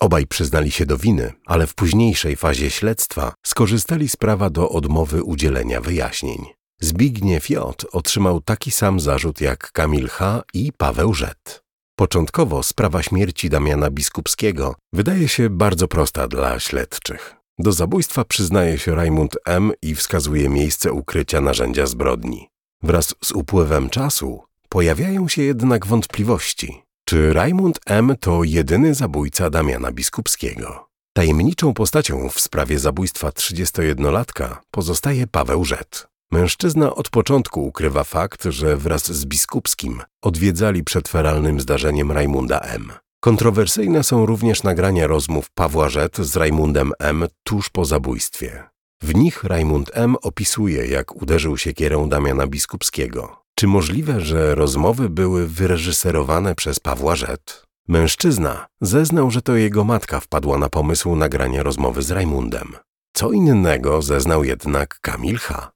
Obaj 0.00 0.26
przyznali 0.26 0.70
się 0.70 0.86
do 0.86 0.98
winy, 0.98 1.32
ale 1.46 1.66
w 1.66 1.74
późniejszej 1.74 2.36
fazie 2.36 2.70
śledztwa 2.70 3.32
skorzystali 3.46 4.08
z 4.08 4.16
prawa 4.16 4.50
do 4.50 4.68
odmowy 4.68 5.22
udzielenia 5.22 5.80
wyjaśnień. 5.80 6.44
Zbigniew 6.80 7.50
J. 7.50 7.84
otrzymał 7.92 8.40
taki 8.40 8.70
sam 8.70 9.00
zarzut 9.00 9.40
jak 9.40 9.72
Kamil 9.72 10.08
H. 10.08 10.42
i 10.54 10.72
Paweł 10.72 11.14
Rzet. 11.14 11.61
Początkowo 11.96 12.62
sprawa 12.62 13.02
śmierci 13.02 13.50
Damiana 13.50 13.90
Biskupskiego 13.90 14.74
wydaje 14.92 15.28
się 15.28 15.50
bardzo 15.50 15.88
prosta 15.88 16.28
dla 16.28 16.60
śledczych. 16.60 17.36
Do 17.58 17.72
zabójstwa 17.72 18.24
przyznaje 18.24 18.78
się 18.78 18.94
Rajmund 18.94 19.36
M. 19.44 19.72
i 19.82 19.94
wskazuje 19.94 20.48
miejsce 20.48 20.92
ukrycia 20.92 21.40
narzędzia 21.40 21.86
zbrodni. 21.86 22.48
Wraz 22.82 23.14
z 23.24 23.32
upływem 23.32 23.90
czasu 23.90 24.42
pojawiają 24.68 25.28
się 25.28 25.42
jednak 25.42 25.86
wątpliwości. 25.86 26.82
Czy 27.04 27.32
Rajmund 27.32 27.80
M. 27.86 28.14
to 28.20 28.44
jedyny 28.44 28.94
zabójca 28.94 29.50
Damiana 29.50 29.92
Biskupskiego? 29.92 30.86
Tajemniczą 31.16 31.74
postacią 31.74 32.28
w 32.28 32.40
sprawie 32.40 32.78
zabójstwa 32.78 33.28
31-latka 33.28 34.56
pozostaje 34.70 35.26
Paweł 35.26 35.64
Rzet. 35.64 36.11
Mężczyzna 36.32 36.94
od 36.94 37.08
początku 37.08 37.66
ukrywa 37.66 38.04
fakt, 38.04 38.44
że 38.44 38.76
wraz 38.76 39.12
z 39.12 39.24
Biskupskim 39.26 40.02
odwiedzali 40.22 40.84
przed 40.84 41.08
feralnym 41.08 41.60
zdarzeniem 41.60 42.12
Rajmunda 42.12 42.58
M. 42.58 42.92
Kontrowersyjne 43.20 44.04
są 44.04 44.26
również 44.26 44.62
nagrania 44.62 45.06
rozmów 45.06 45.50
Pawła 45.50 45.88
Rzet 45.88 46.16
z 46.18 46.36
Rajmundem 46.36 46.92
M. 46.98 47.26
tuż 47.44 47.70
po 47.70 47.84
zabójstwie. 47.84 48.64
W 49.02 49.14
nich 49.14 49.44
Rajmund 49.44 49.90
M. 49.94 50.16
opisuje, 50.22 50.86
jak 50.86 51.22
uderzył 51.22 51.56
siekierą 51.56 52.08
Damiana 52.08 52.46
Biskupskiego. 52.46 53.36
Czy 53.54 53.66
możliwe, 53.66 54.20
że 54.20 54.54
rozmowy 54.54 55.10
były 55.10 55.48
wyreżyserowane 55.48 56.54
przez 56.54 56.80
Pawła 56.80 57.16
Rzet? 57.16 57.62
Mężczyzna 57.88 58.66
zeznał, 58.80 59.30
że 59.30 59.42
to 59.42 59.56
jego 59.56 59.84
matka 59.84 60.20
wpadła 60.20 60.58
na 60.58 60.68
pomysł 60.68 61.16
nagrania 61.16 61.62
rozmowy 61.62 62.02
z 62.02 62.10
Rajmundem. 62.10 62.76
Co 63.12 63.32
innego 63.32 64.02
zeznał 64.02 64.44
jednak 64.44 64.98
Kamil 65.00 65.38
H. 65.38 65.72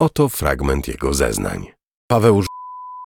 Oto 0.00 0.28
fragment 0.28 0.88
jego 0.88 1.14
zeznań. 1.14 1.66
Paweł 2.10 2.42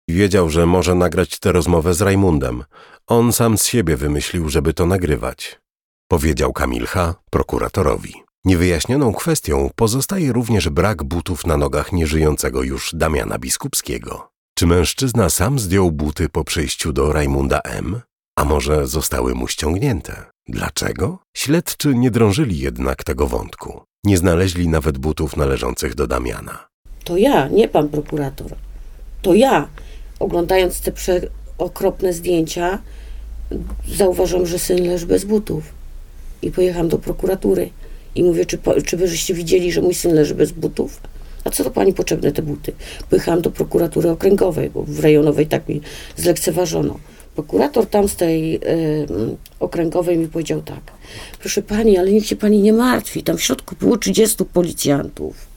wiedział, 0.09 0.49
że 0.49 0.65
może 0.65 0.95
nagrać 0.95 1.39
tę 1.39 1.51
rozmowę 1.51 1.93
z 1.93 2.01
Rajmundem. 2.01 2.63
On 3.07 3.33
sam 3.33 3.57
z 3.57 3.65
siebie 3.65 3.97
wymyślił, 3.97 4.49
żeby 4.49 4.73
to 4.73 4.85
nagrywać. 4.85 5.59
Powiedział 6.07 6.53
Kamil 6.53 6.85
H. 6.85 7.15
prokuratorowi. 7.29 8.13
Niewyjaśnioną 8.45 9.13
kwestią 9.13 9.69
pozostaje 9.75 10.33
również 10.33 10.69
brak 10.69 11.03
butów 11.03 11.45
na 11.45 11.57
nogach 11.57 11.91
nieżyjącego 11.91 12.63
już 12.63 12.91
Damiana 12.93 13.39
Biskupskiego. 13.39 14.29
Czy 14.57 14.67
mężczyzna 14.67 15.29
sam 15.29 15.59
zdjął 15.59 15.91
buty 15.91 16.29
po 16.29 16.43
przyjściu 16.43 16.93
do 16.93 17.13
Rajmunda 17.13 17.59
M? 17.59 18.01
A 18.37 18.45
może 18.45 18.87
zostały 18.87 19.35
mu 19.35 19.47
ściągnięte? 19.47 20.25
Dlaczego? 20.47 21.19
Śledczy 21.37 21.95
nie 21.95 22.11
drążyli 22.11 22.59
jednak 22.59 23.03
tego 23.03 23.27
wątku. 23.27 23.83
Nie 24.03 24.17
znaleźli 24.17 24.67
nawet 24.67 24.97
butów 24.97 25.37
należących 25.37 25.95
do 25.95 26.07
Damiana. 26.07 26.74
To 27.05 27.17
ja, 27.17 27.47
nie 27.47 27.67
pan 27.67 27.89
prokurator. 27.89 28.55
To 29.21 29.33
ja, 29.33 29.67
oglądając 30.19 30.81
te 30.81 30.91
okropne 31.57 32.13
zdjęcia, 32.13 32.79
zauważyłam, 33.87 34.45
że 34.45 34.59
syn 34.59 34.87
leży 34.87 35.05
bez 35.05 35.25
butów. 35.25 35.63
I 36.41 36.51
pojechałam 36.51 36.89
do 36.89 36.97
prokuratury. 36.97 37.69
I 38.15 38.23
mówię, 38.23 38.45
czy, 38.45 38.59
czy 38.85 38.97
wy 38.97 39.07
żeście 39.07 39.33
widzieli, 39.33 39.71
że 39.71 39.81
mój 39.81 39.93
syn 39.93 40.13
leży 40.13 40.35
bez 40.35 40.51
butów? 40.51 41.01
A 41.43 41.49
co 41.49 41.63
to 41.63 41.71
pani 41.71 41.93
potrzebne 41.93 42.31
te 42.31 42.41
buty? 42.41 42.71
Pojechałam 43.09 43.41
do 43.41 43.51
prokuratury 43.51 44.09
okręgowej, 44.09 44.69
bo 44.69 44.83
w 44.83 44.99
rejonowej 44.99 45.47
tak 45.47 45.69
mi 45.69 45.81
zlekceważono. 46.17 46.99
Prokurator 47.35 47.85
tam 47.85 48.07
z 48.07 48.15
tej 48.15 48.59
okręgowej 49.59 50.17
mi 50.17 50.27
powiedział 50.27 50.61
tak. 50.61 50.81
Proszę 51.39 51.61
pani, 51.61 51.97
ale 51.97 52.11
niech 52.11 52.25
się 52.25 52.35
pani 52.35 52.61
nie 52.61 52.73
martwi. 52.73 53.23
Tam 53.23 53.37
w 53.37 53.41
środku 53.41 53.75
było 53.79 53.97
30 53.97 54.45
policjantów. 54.45 55.54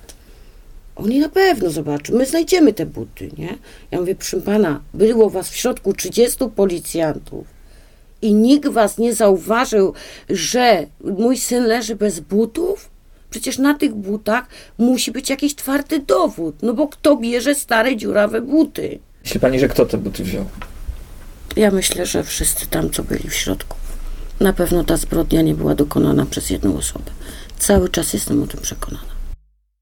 Oni 0.98 1.18
na 1.18 1.28
pewno 1.28 1.70
zobaczą, 1.70 2.14
my 2.14 2.26
znajdziemy 2.26 2.72
te 2.72 2.86
buty, 2.86 3.30
nie? 3.38 3.58
Ja 3.90 4.00
mówię, 4.00 4.14
proszę 4.14 4.40
pana, 4.40 4.80
było 4.94 5.30
was 5.30 5.50
w 5.50 5.56
środku 5.56 5.92
30 5.92 6.38
policjantów 6.56 7.46
i 8.22 8.34
nikt 8.34 8.68
was 8.68 8.98
nie 8.98 9.14
zauważył, 9.14 9.94
że 10.30 10.86
mój 11.00 11.38
syn 11.38 11.64
leży 11.64 11.96
bez 11.96 12.20
butów? 12.20 12.90
Przecież 13.30 13.58
na 13.58 13.74
tych 13.74 13.94
butach 13.94 14.46
musi 14.78 15.12
być 15.12 15.30
jakiś 15.30 15.54
twardy 15.54 15.98
dowód, 15.98 16.54
no 16.62 16.74
bo 16.74 16.88
kto 16.88 17.16
bierze 17.16 17.54
stare 17.54 17.96
dziurawe 17.96 18.40
buty? 18.40 18.98
Myśli 19.24 19.40
pani, 19.40 19.60
że 19.60 19.68
kto 19.68 19.86
te 19.86 19.98
buty 19.98 20.24
wziął? 20.24 20.44
Ja 21.56 21.70
myślę, 21.70 22.06
że 22.06 22.24
wszyscy 22.24 22.66
tam, 22.66 22.90
co 22.90 23.02
byli 23.02 23.28
w 23.28 23.34
środku. 23.34 23.76
Na 24.40 24.52
pewno 24.52 24.84
ta 24.84 24.96
zbrodnia 24.96 25.42
nie 25.42 25.54
była 25.54 25.74
dokonana 25.74 26.26
przez 26.26 26.50
jedną 26.50 26.76
osobę. 26.76 27.10
Cały 27.58 27.88
czas 27.88 28.12
jestem 28.12 28.42
o 28.42 28.46
tym 28.46 28.60
przekonana. 28.60 29.08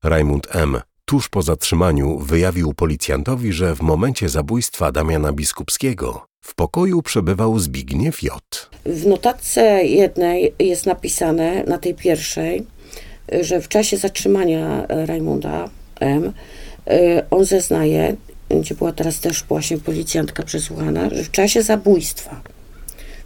Rajmund 0.05 0.49
M. 0.51 0.81
tuż 1.09 1.29
po 1.29 1.43
zatrzymaniu 1.43 2.19
wyjawił 2.19 2.75
policjantowi, 2.75 3.53
że 3.53 3.75
w 3.75 3.83
momencie 3.83 4.29
zabójstwa 4.29 4.93
Damiana 4.93 5.33
Biskupskiego 5.33 6.27
w 6.41 6.55
pokoju 6.55 7.03
przebywał 7.03 7.59
Zbigniew 7.59 8.23
J. 8.23 8.71
W 8.87 9.07
notatce 9.07 9.85
jednej 9.85 10.55
jest 10.59 10.87
napisane, 10.87 11.65
na 11.65 11.79
tej 11.79 11.95
pierwszej, 11.95 12.67
że 13.41 13.61
w 13.61 13.69
czasie 13.69 13.97
zatrzymania 13.97 14.87
Rajmunda 14.89 15.71
M. 16.01 16.33
y, 16.91 17.23
on 17.31 17.45
zeznaje, 17.45 18.17
gdzie 18.51 18.75
była 18.75 18.93
teraz 18.93 19.21
też 19.21 19.45
właśnie 19.45 19.79
policjantka 19.79 20.43
przesłuchana, 20.43 21.11
że 21.11 21.25
w 21.25 21.31
czasie 21.31 21.63
zabójstwa 21.63 22.41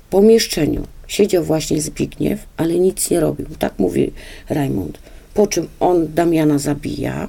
w 0.07 0.11
pomieszczeniu 0.11 0.87
siedział 1.07 1.45
właśnie 1.45 1.81
Zbigniew, 1.81 2.47
ale 2.57 2.75
nic 2.75 3.11
nie 3.11 3.21
robił. 3.21 3.47
Tak 3.59 3.79
mówi 3.79 4.13
Rajmund. 4.49 4.99
Po 5.35 5.47
czym 5.47 5.69
on 5.81 6.15
Damiana 6.15 6.59
zabija, 6.59 7.29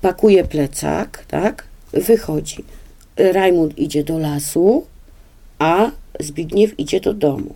pakuje 0.00 0.44
plecak, 0.44 1.24
tak, 1.28 1.66
wychodzi. 1.92 2.64
Rajmund 3.16 3.78
idzie 3.78 4.04
do 4.04 4.18
lasu, 4.18 4.86
a 5.58 5.90
Zbigniew 6.20 6.78
idzie 6.78 7.00
do 7.00 7.14
domu. 7.14 7.54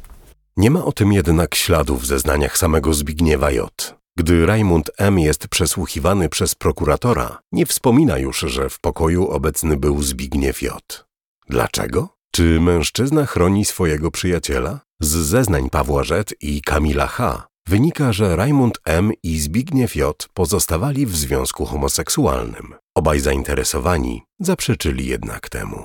Nie 0.56 0.70
ma 0.70 0.84
o 0.84 0.92
tym 0.92 1.12
jednak 1.12 1.54
śladów 1.54 2.02
w 2.02 2.06
zeznaniach 2.06 2.58
samego 2.58 2.94
Zbigniewa 2.94 3.50
J. 3.50 3.94
Gdy 4.16 4.46
Rajmund 4.46 4.90
M. 4.98 5.18
jest 5.18 5.48
przesłuchiwany 5.48 6.28
przez 6.28 6.54
prokuratora, 6.54 7.38
nie 7.52 7.66
wspomina 7.66 8.18
już, 8.18 8.40
że 8.40 8.68
w 8.68 8.80
pokoju 8.80 9.28
obecny 9.28 9.76
był 9.76 10.02
Zbigniew 10.02 10.62
J. 10.62 11.04
Dlaczego? 11.48 12.08
Czy 12.30 12.60
mężczyzna 12.60 13.26
chroni 13.26 13.64
swojego 13.64 14.10
przyjaciela? 14.10 14.80
Z 15.00 15.08
zeznań 15.08 15.70
Pawła 15.70 16.04
Rzet 16.04 16.34
i 16.40 16.62
Kamila 16.62 17.06
H. 17.06 17.47
wynika, 17.68 18.12
że 18.12 18.36
Rajmund 18.36 18.78
M. 18.84 19.12
i 19.22 19.38
Zbigniew 19.38 19.96
J. 19.96 20.28
pozostawali 20.34 21.06
w 21.06 21.16
związku 21.16 21.64
homoseksualnym. 21.64 22.74
Obaj 22.94 23.20
zainteresowani 23.20 24.22
zaprzeczyli 24.40 25.06
jednak 25.06 25.48
temu. 25.48 25.84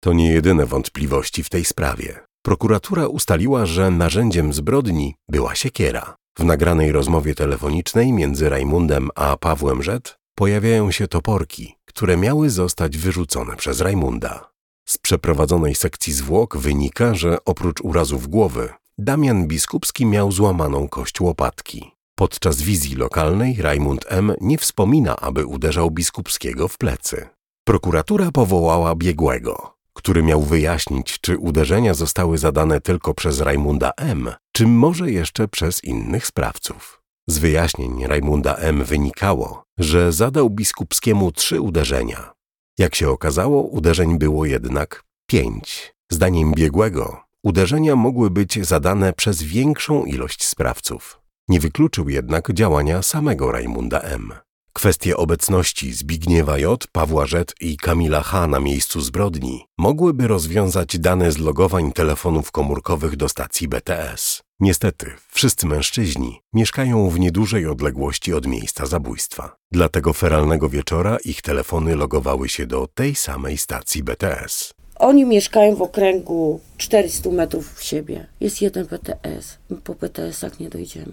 To 0.00 0.12
nie 0.12 0.32
jedyne 0.32 0.66
wątpliwości 0.66 1.42
w 1.42 1.48
tej 1.48 1.64
sprawie. 1.64 2.20
Prokuratura 2.42 3.06
ustaliła, 3.06 3.66
że 3.66 3.90
narzędziem 3.90 4.52
zbrodni 4.52 5.14
była 5.28 5.54
siekiera. 5.54 6.14
W 6.38 6.44
nagranej 6.44 6.92
rozmowie 6.92 7.34
telefonicznej 7.34 8.12
między 8.12 8.48
Rajmundem 8.48 9.08
a 9.14 9.36
Pawłem 9.36 9.82
Rzet 9.82 10.16
pojawiają 10.34 10.90
się 10.90 11.08
toporki, 11.08 11.74
które 11.84 12.16
miały 12.16 12.50
zostać 12.50 12.98
wyrzucone 12.98 13.56
przez 13.56 13.80
Rajmunda. 13.80 14.51
Z 14.84 14.98
przeprowadzonej 14.98 15.74
sekcji 15.74 16.12
zwłok 16.12 16.56
wynika, 16.56 17.14
że 17.14 17.44
oprócz 17.44 17.80
urazów 17.80 18.28
głowy, 18.28 18.68
Damian 18.98 19.46
Biskupski 19.46 20.06
miał 20.06 20.32
złamaną 20.32 20.88
kość 20.88 21.20
łopatki. 21.20 21.90
Podczas 22.14 22.62
wizji 22.62 22.96
lokalnej 22.96 23.56
Rajmund 23.62 24.04
M. 24.08 24.34
nie 24.40 24.58
wspomina, 24.58 25.16
aby 25.16 25.46
uderzał 25.46 25.90
Biskupskiego 25.90 26.68
w 26.68 26.78
plecy. 26.78 27.28
Prokuratura 27.64 28.30
powołała 28.32 28.94
biegłego, 28.94 29.74
który 29.92 30.22
miał 30.22 30.42
wyjaśnić, 30.42 31.20
czy 31.20 31.38
uderzenia 31.38 31.94
zostały 31.94 32.38
zadane 32.38 32.80
tylko 32.80 33.14
przez 33.14 33.40
Rajmunda 33.40 33.92
M., 33.96 34.30
czy 34.52 34.66
może 34.66 35.10
jeszcze 35.10 35.48
przez 35.48 35.84
innych 35.84 36.26
sprawców. 36.26 37.02
Z 37.26 37.38
wyjaśnień 37.38 38.06
Rajmunda 38.06 38.54
M. 38.54 38.84
wynikało, 38.84 39.62
że 39.78 40.12
zadał 40.12 40.50
Biskupskiemu 40.50 41.32
trzy 41.32 41.60
uderzenia. 41.60 42.32
Jak 42.78 42.94
się 42.94 43.10
okazało, 43.10 43.62
uderzeń 43.62 44.18
było 44.18 44.44
jednak 44.44 45.04
pięć. 45.26 45.94
Zdaniem 46.10 46.52
biegłego, 46.52 47.20
uderzenia 47.42 47.96
mogły 47.96 48.30
być 48.30 48.66
zadane 48.66 49.12
przez 49.12 49.42
większą 49.42 50.04
ilość 50.04 50.44
sprawców. 50.44 51.20
Nie 51.48 51.60
wykluczył 51.60 52.08
jednak 52.08 52.52
działania 52.52 53.02
samego 53.02 53.52
Rajmunda 53.52 54.00
M. 54.00 54.32
Kwestie 54.72 55.16
obecności 55.16 55.92
Zbigniewa 55.92 56.58
J., 56.58 56.86
Pawła 56.92 57.26
Rzet 57.26 57.54
i 57.60 57.76
Kamila 57.76 58.22
H. 58.22 58.46
na 58.46 58.60
miejscu 58.60 59.00
zbrodni 59.00 59.64
mogłyby 59.78 60.28
rozwiązać 60.28 60.98
dane 60.98 61.32
z 61.32 61.38
logowań 61.38 61.92
telefonów 61.92 62.52
komórkowych 62.52 63.16
do 63.16 63.28
stacji 63.28 63.68
BTS. 63.68 64.42
Niestety, 64.62 65.06
wszyscy 65.28 65.66
mężczyźni 65.66 66.40
mieszkają 66.52 67.10
w 67.10 67.20
niedużej 67.20 67.66
odległości 67.66 68.34
od 68.34 68.46
miejsca 68.46 68.86
zabójstwa. 68.86 69.56
Dlatego 69.72 70.12
feralnego 70.12 70.68
wieczora 70.68 71.18
ich 71.24 71.42
telefony 71.42 71.96
logowały 71.96 72.48
się 72.48 72.66
do 72.66 72.86
tej 72.94 73.14
samej 73.14 73.58
stacji 73.58 74.02
BTS. 74.02 74.74
Oni 74.96 75.24
mieszkają 75.24 75.76
w 75.76 75.82
okręgu 75.82 76.60
400 76.76 77.30
metrów 77.30 77.74
w 77.74 77.82
siebie. 77.82 78.26
Jest 78.40 78.62
jeden 78.62 78.86
PTS. 78.86 79.58
My 79.70 79.76
po 79.76 79.94
PTS-ach 79.94 80.60
nie 80.60 80.70
dojdziemy. 80.70 81.12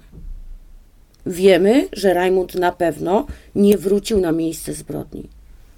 Wiemy, 1.26 1.90
że 1.94 2.14
Rajmund 2.14 2.56
na 2.56 2.72
pewno 2.72 3.26
nie 3.56 3.78
wrócił 3.78 4.20
na 4.20 4.32
miejsce 4.32 4.74
zbrodni. 4.74 5.30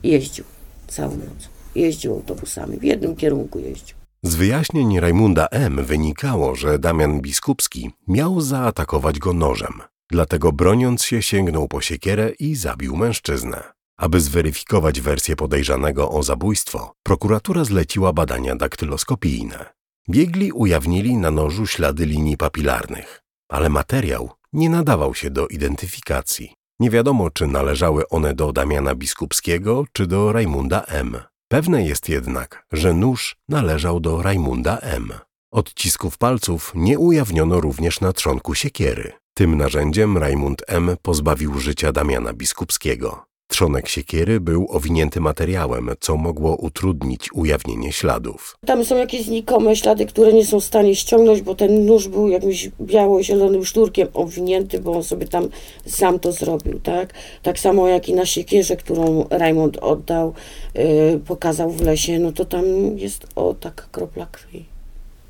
Jeździł 0.03 0.45
całą 0.87 1.11
noc. 1.11 1.49
Jeździł 1.75 2.13
autobusami. 2.13 2.77
W 2.77 2.83
jednym 2.83 3.15
kierunku 3.15 3.59
jeździł. 3.59 4.00
Z 4.23 4.35
wyjaśnień 4.35 4.99
Rajmunda 4.99 5.47
M. 5.47 5.85
wynikało, 5.85 6.55
że 6.55 6.79
Damian 6.79 7.21
Biskupski 7.21 7.91
miał 8.07 8.41
zaatakować 8.41 9.19
go 9.19 9.33
nożem. 9.33 9.81
Dlatego 10.11 10.51
broniąc 10.51 11.03
się 11.03 11.21
sięgnął 11.21 11.67
po 11.67 11.81
siekierę 11.81 12.31
i 12.39 12.55
zabił 12.55 12.97
mężczyznę. 12.97 13.63
Aby 13.97 14.21
zweryfikować 14.21 15.01
wersję 15.01 15.35
podejrzanego 15.35 16.11
o 16.11 16.23
zabójstwo, 16.23 16.93
prokuratura 17.03 17.63
zleciła 17.63 18.13
badania 18.13 18.55
daktyloskopijne. 18.55 19.65
Biegli 20.09 20.51
ujawnili 20.51 21.17
na 21.17 21.31
nożu 21.31 21.67
ślady 21.67 22.05
linii 22.05 22.37
papilarnych, 22.37 23.21
ale 23.49 23.69
materiał 23.69 24.29
nie 24.53 24.69
nadawał 24.69 25.15
się 25.15 25.29
do 25.29 25.47
identyfikacji. 25.47 26.53
Nie 26.79 26.89
wiadomo, 26.89 27.29
czy 27.29 27.47
należały 27.47 28.09
one 28.09 28.33
do 28.33 28.53
Damiana 28.53 28.95
Biskupskiego, 28.95 29.85
czy 29.91 30.07
do 30.07 30.31
Rajmunda 30.31 30.81
M. 30.81 31.17
Pewne 31.51 31.83
jest 31.83 32.09
jednak, 32.09 32.65
że 32.71 32.93
nóż 32.93 33.35
należał 33.49 33.99
do 33.99 34.21
Rajmunda 34.21 34.77
M. 34.77 35.13
Odcisków 35.53 36.17
palców 36.17 36.71
nie 36.75 36.99
ujawniono 36.99 37.61
również 37.61 38.01
na 38.01 38.13
trzonku 38.13 38.55
siekiery. 38.55 39.11
Tym 39.33 39.57
narzędziem 39.57 40.17
Rajmund 40.17 40.63
M. 40.67 40.95
pozbawił 41.01 41.59
życia 41.59 41.91
Damiana 41.91 42.33
Biskupskiego. 42.33 43.25
Trzonek 43.51 43.87
siekiery 43.87 44.39
był 44.39 44.67
owinięty 44.69 45.19
materiałem, 45.19 45.89
co 45.99 46.17
mogło 46.17 46.55
utrudnić 46.55 47.33
ujawnienie 47.33 47.91
śladów. 47.91 48.57
Tam 48.65 48.85
są 48.85 48.97
jakieś 48.97 49.25
znikome 49.25 49.75
ślady, 49.75 50.05
które 50.05 50.33
nie 50.33 50.45
są 50.45 50.59
w 50.59 50.63
stanie 50.63 50.95
ściągnąć, 50.95 51.41
bo 51.41 51.55
ten 51.55 51.85
nóż 51.85 52.07
był 52.07 52.29
jakimś 52.29 52.69
biało-zielonym 52.81 53.65
sznurkiem 53.65 54.07
owinięty, 54.13 54.79
bo 54.79 54.91
on 54.91 55.03
sobie 55.03 55.27
tam 55.27 55.47
sam 55.85 56.19
to 56.19 56.31
zrobił, 56.31 56.79
tak? 56.79 57.13
Tak 57.43 57.59
samo 57.59 57.87
jak 57.87 58.09
i 58.09 58.13
na 58.13 58.25
siekierze, 58.25 58.77
którą 58.77 59.25
Raymond 59.29 59.77
oddał, 59.77 60.33
yy, 60.75 61.19
pokazał 61.27 61.71
w 61.71 61.81
lesie, 61.81 62.19
no 62.19 62.31
to 62.31 62.45
tam 62.45 62.65
jest 62.97 63.27
o 63.35 63.53
taka 63.53 63.83
kropla 63.91 64.25
krwi. 64.25 64.65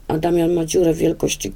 A 0.08 0.18
Damian 0.18 0.54
ma 0.54 0.66
dziurę 0.66 0.94
wielkości, 0.94 1.52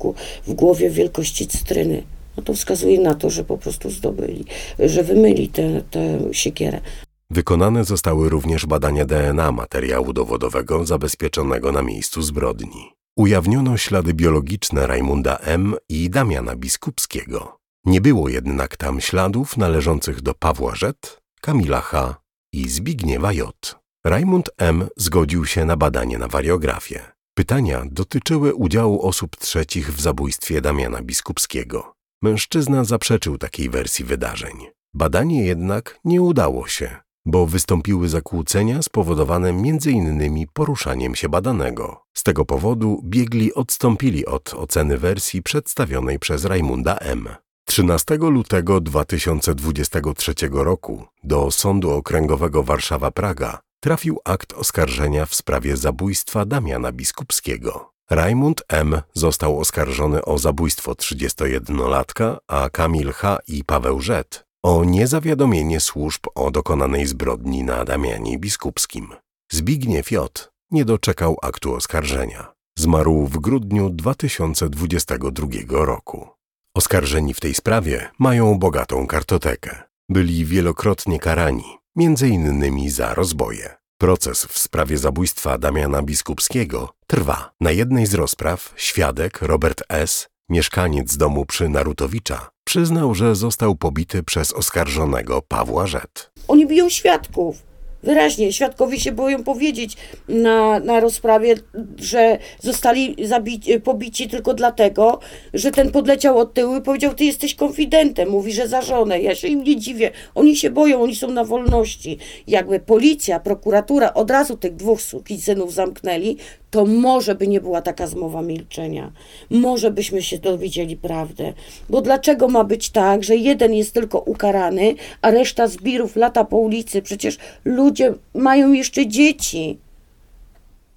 w 0.47 0.53
głowie 0.53 0.89
wielkości 0.89 1.47
cytryny. 1.47 2.03
No 2.37 2.43
to 2.43 2.53
wskazuje 2.53 2.99
na 2.99 3.15
to, 3.15 3.29
że 3.29 3.43
po 3.43 3.57
prostu 3.57 3.89
zdobyli, 3.89 4.45
że 4.79 5.03
wymyli 5.03 5.49
tę 5.91 6.19
siekierę. 6.31 6.81
Wykonane 7.29 7.85
zostały 7.85 8.29
również 8.29 8.65
badania 8.65 9.05
DNA 9.05 9.51
materiału 9.51 10.13
dowodowego 10.13 10.85
zabezpieczonego 10.85 11.71
na 11.71 11.81
miejscu 11.81 12.21
zbrodni. 12.21 12.91
Ujawniono 13.17 13.77
ślady 13.77 14.13
biologiczne 14.13 14.87
Rajmunda 14.87 15.37
M. 15.37 15.75
i 15.89 16.09
Damiana 16.09 16.55
Biskupskiego. 16.55 17.57
Nie 17.85 18.01
było 18.01 18.29
jednak 18.29 18.77
tam 18.77 19.01
śladów 19.01 19.57
należących 19.57 20.21
do 20.21 20.33
Pawła 20.33 20.75
Rzet, 20.75 21.21
Kamila 21.41 21.81
H. 21.81 22.15
i 22.53 22.69
Zbigniewa 22.69 23.33
J. 23.33 23.79
Rajmund 24.05 24.49
M. 24.57 24.87
zgodził 24.97 25.45
się 25.45 25.65
na 25.65 25.77
badanie 25.77 26.17
na 26.17 26.27
wariografię. 26.27 27.01
Pytania 27.33 27.83
dotyczyły 27.91 28.53
udziału 28.53 29.01
osób 29.01 29.35
trzecich 29.35 29.93
w 29.93 30.01
zabójstwie 30.01 30.61
Damiana 30.61 31.01
Biskupskiego. 31.01 31.94
Mężczyzna 32.21 32.83
zaprzeczył 32.83 33.37
takiej 33.37 33.69
wersji 33.69 34.05
wydarzeń. 34.05 34.53
Badanie 34.93 35.45
jednak 35.45 35.99
nie 36.05 36.21
udało 36.21 36.67
się, 36.67 36.95
bo 37.25 37.45
wystąpiły 37.45 38.09
zakłócenia 38.09 38.81
spowodowane 38.81 39.49
m.in. 39.49 40.45
poruszaniem 40.53 41.15
się 41.15 41.29
badanego. 41.29 42.01
Z 42.13 42.23
tego 42.23 42.45
powodu 42.45 43.01
biegli 43.03 43.53
odstąpili 43.53 44.25
od 44.25 44.53
oceny 44.53 44.97
wersji 44.97 45.43
przedstawionej 45.43 46.19
przez 46.19 46.45
Rajmunda 46.45 46.97
M. 46.97 47.29
13 47.67 48.17
lutego 48.17 48.81
2023 48.81 50.33
roku 50.51 51.05
do 51.23 51.51
Sądu 51.51 51.91
Okręgowego 51.91 52.63
Warszawa-Praga 52.63 53.57
trafił 53.79 54.19
akt 54.25 54.53
oskarżenia 54.53 55.25
w 55.25 55.35
sprawie 55.35 55.77
zabójstwa 55.77 56.45
Damiana 56.45 56.91
Biskupskiego. 56.91 57.94
Rajmund 58.09 58.63
M. 58.67 59.01
został 59.13 59.59
oskarżony 59.59 60.25
o 60.25 60.37
zabójstwo 60.37 60.91
31-latka, 60.91 62.37
a 62.47 62.69
Kamil 62.69 63.11
H. 63.11 63.37
i 63.47 63.63
Paweł 63.63 64.01
Rzet 64.01 64.45
o 64.63 64.83
niezawiadomienie 64.83 65.79
służb 65.79 66.21
o 66.35 66.51
dokonanej 66.51 67.05
zbrodni 67.05 67.63
na 67.63 67.85
Damianie 67.85 68.39
Biskupskim. 68.39 69.07
Zbigniew 69.51 70.11
J. 70.11 70.51
nie 70.71 70.85
doczekał 70.85 71.37
aktu 71.41 71.73
oskarżenia. 71.73 72.53
Zmarł 72.77 73.25
w 73.25 73.39
grudniu 73.39 73.89
2022 73.89 75.47
roku. 75.69 76.27
Oskarżeni 76.75 77.33
w 77.33 77.39
tej 77.39 77.53
sprawie 77.53 78.09
mają 78.19 78.59
bogatą 78.59 79.07
kartotekę. 79.07 79.83
Byli 80.09 80.45
wielokrotnie 80.45 81.19
karani, 81.19 81.77
między 81.95 82.29
innymi 82.29 82.89
za 82.89 83.13
rozboje. 83.13 83.75
Proces 83.97 84.45
w 84.45 84.57
sprawie 84.57 84.97
zabójstwa 84.97 85.57
Damiana 85.57 86.01
Biskupskiego 86.01 86.93
trwa. 87.07 87.51
Na 87.61 87.71
jednej 87.71 88.05
z 88.05 88.13
rozpraw 88.13 88.73
świadek 88.75 89.41
Robert 89.41 89.83
S., 89.89 90.27
mieszkaniec 90.49 91.17
domu 91.17 91.45
przy 91.45 91.69
Narutowicza, 91.69 92.49
przyznał, 92.63 93.15
że 93.15 93.35
został 93.35 93.75
pobity 93.75 94.23
przez 94.23 94.53
oskarżonego 94.53 95.41
Pawła 95.41 95.87
Rzet. 95.87 96.31
Oni 96.47 96.67
biją 96.67 96.89
świadków. 96.89 97.74
Wyraźnie, 98.05 98.53
świadkowie 98.53 98.99
się 98.99 99.11
boją 99.11 99.43
powiedzieć 99.43 99.97
na, 100.27 100.79
na 100.79 100.99
rozprawie, 100.99 101.55
że 101.97 102.37
zostali 102.59 103.15
zabici, 103.27 103.79
pobici 103.79 104.29
tylko 104.29 104.53
dlatego, 104.53 105.19
że 105.53 105.71
ten 105.71 105.91
podleciał 105.91 106.37
od 106.37 106.53
tyłu 106.53 106.75
i 106.75 106.81
powiedział, 106.81 107.13
ty 107.13 107.25
jesteś 107.25 107.55
konfidentem, 107.55 108.29
mówi, 108.29 108.53
że 108.53 108.67
za 108.67 108.81
żonę. 108.81 109.21
Ja 109.21 109.35
się 109.35 109.47
im 109.47 109.63
nie 109.63 109.75
dziwię. 109.75 110.11
Oni 110.35 110.55
się 110.55 110.69
boją, 110.69 111.01
oni 111.01 111.15
są 111.15 111.31
na 111.31 111.43
wolności. 111.43 112.17
Jakby 112.47 112.79
policja, 112.79 113.39
prokuratura 113.39 114.13
od 114.13 114.31
razu 114.31 114.57
tych 114.57 114.75
dwóch 114.75 114.99
synów 115.39 115.73
zamknęli, 115.73 116.37
to 116.75 116.85
może 116.85 117.35
by 117.35 117.47
nie 117.47 117.61
była 117.61 117.81
taka 117.81 118.07
zmowa 118.07 118.41
milczenia. 118.41 119.11
Może 119.49 119.91
byśmy 119.91 120.21
się 120.21 120.37
dowiedzieli 120.37 120.97
prawdę. 120.97 121.53
Bo 121.89 122.01
dlaczego 122.01 122.47
ma 122.47 122.63
być 122.63 122.89
tak, 122.89 123.23
że 123.23 123.35
jeden 123.35 123.73
jest 123.73 123.93
tylko 123.93 124.19
ukarany, 124.19 124.95
a 125.21 125.31
reszta 125.31 125.67
zbirów 125.67 126.15
lata 126.15 126.43
po 126.43 126.57
ulicy? 126.57 127.01
Przecież 127.01 127.37
ludzie 127.65 127.94
mają 128.33 128.71
jeszcze 128.71 129.07
dzieci. 129.07 129.77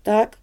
Tak? 0.03 0.37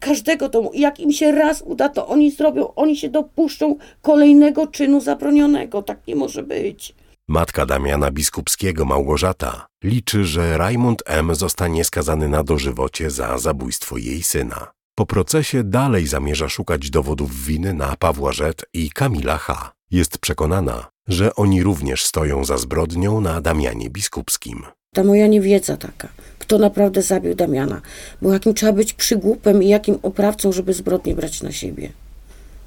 Każdego 0.00 0.48
to, 0.48 0.70
jak 0.74 1.00
im 1.00 1.12
się 1.12 1.32
raz 1.32 1.62
uda, 1.62 1.88
to 1.88 2.08
oni 2.08 2.30
zrobią, 2.30 2.74
oni 2.74 2.96
się 2.96 3.08
dopuszczą 3.08 3.76
kolejnego 4.02 4.66
czynu 4.66 5.00
zabronionego. 5.00 5.82
Tak 5.82 6.06
nie 6.06 6.16
może 6.16 6.42
być. 6.42 6.94
Matka 7.28 7.66
Damiana 7.66 8.10
Biskupskiego, 8.10 8.84
Małgorzata, 8.84 9.66
liczy, 9.84 10.24
że 10.24 10.58
Rajmund 10.58 11.02
M. 11.06 11.34
zostanie 11.34 11.84
skazany 11.84 12.28
na 12.28 12.44
dożywocie 12.44 13.10
za 13.10 13.38
zabójstwo 13.38 13.96
jej 13.96 14.22
syna. 14.22 14.70
Po 14.94 15.06
procesie 15.06 15.64
dalej 15.64 16.06
zamierza 16.06 16.48
szukać 16.48 16.90
dowodów 16.90 17.44
winy 17.44 17.74
na 17.74 17.96
Pawła 17.96 18.32
Rzet 18.32 18.64
i 18.72 18.90
Kamila 18.90 19.38
H. 19.38 19.72
Jest 19.90 20.18
przekonana, 20.18 20.86
że 21.08 21.34
oni 21.34 21.62
również 21.62 22.04
stoją 22.04 22.44
za 22.44 22.58
zbrodnią 22.58 23.20
na 23.20 23.40
Damianie 23.40 23.90
Biskupskim. 23.90 24.62
Ta 24.96 25.04
moja 25.04 25.26
niewiedza 25.26 25.76
taka, 25.76 26.08
kto 26.38 26.58
naprawdę 26.58 27.02
zabił 27.02 27.34
Damiana, 27.34 27.80
bo 28.22 28.32
jakim 28.32 28.54
trzeba 28.54 28.72
być 28.72 28.92
przygłupem 28.92 29.62
i 29.62 29.68
jakim 29.68 29.98
oprawcą, 30.02 30.52
żeby 30.52 30.74
zbrodnię 30.74 31.14
brać 31.14 31.42
na 31.42 31.52
siebie. 31.52 31.92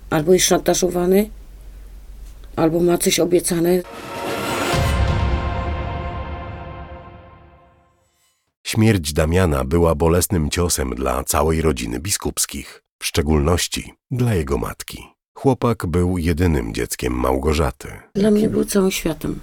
Albo 0.10 0.34
jest 0.34 0.46
szantażowany, 0.46 1.30
albo 2.56 2.80
ma 2.80 2.98
coś 2.98 3.20
obiecane. 3.20 3.82
Śmierć 8.64 9.14
Damiana 9.14 9.64
była 9.66 9.96
bolesnym 9.96 10.50
ciosem 10.50 10.90
dla 10.90 11.24
całej 11.24 11.62
rodziny 11.62 12.00
biskupskich, 12.00 12.84
w 13.00 13.06
szczególności 13.06 13.94
dla 14.12 14.34
jego 14.34 14.58
matki. 14.58 15.04
Chłopak 15.34 15.86
był 15.86 16.18
jedynym 16.18 16.74
dzieckiem 16.74 17.14
Małgorzaty. 17.14 17.88
Dla 18.14 18.32
mnie 18.32 18.50
był 18.50 18.66
całym 18.66 18.92
światem. 18.92 19.40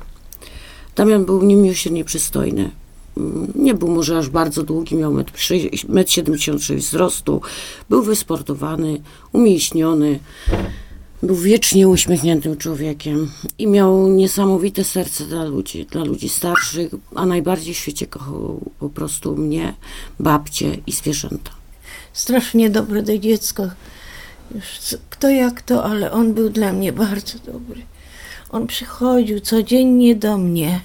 Damian 0.96 1.24
był 1.24 1.42
niemiłosiernie 1.42 2.04
przystojny. 2.04 2.70
Nie 3.54 3.74
był 3.74 3.88
może 3.88 4.18
aż 4.18 4.28
bardzo 4.28 4.62
długi, 4.62 4.96
miał 4.96 5.14
1,76 5.14 6.72
m 6.72 6.78
wzrostu, 6.78 7.40
był 7.88 8.02
wysportowany, 8.02 9.00
umięśniony. 9.32 10.18
Był 11.22 11.36
wiecznie 11.36 11.88
uśmiechniętym 11.88 12.56
człowiekiem 12.56 13.30
i 13.58 13.66
miał 13.66 14.08
niesamowite 14.08 14.84
serce 14.84 15.24
dla 15.24 15.44
ludzi, 15.44 15.86
dla 15.90 16.04
ludzi 16.04 16.28
starszych, 16.28 16.90
a 17.14 17.26
najbardziej 17.26 17.74
w 17.74 17.78
świecie 17.78 18.06
kochał 18.06 18.60
po 18.78 18.88
prostu 18.88 19.36
mnie, 19.36 19.74
babcie 20.20 20.78
i 20.86 20.92
zwierzęta. 20.92 21.50
Strasznie 22.12 22.70
dobre 22.70 23.02
do 23.02 23.18
dziecko. 23.18 23.62
Już 24.54 24.64
kto 25.10 25.28
jak 25.28 25.62
to, 25.62 25.84
ale 25.84 26.12
on 26.12 26.34
był 26.34 26.50
dla 26.50 26.72
mnie 26.72 26.92
bardzo 26.92 27.38
dobry. 27.38 27.82
On 28.56 28.66
przychodził 28.66 29.40
codziennie 29.40 30.14
do 30.14 30.38
mnie. 30.38 30.80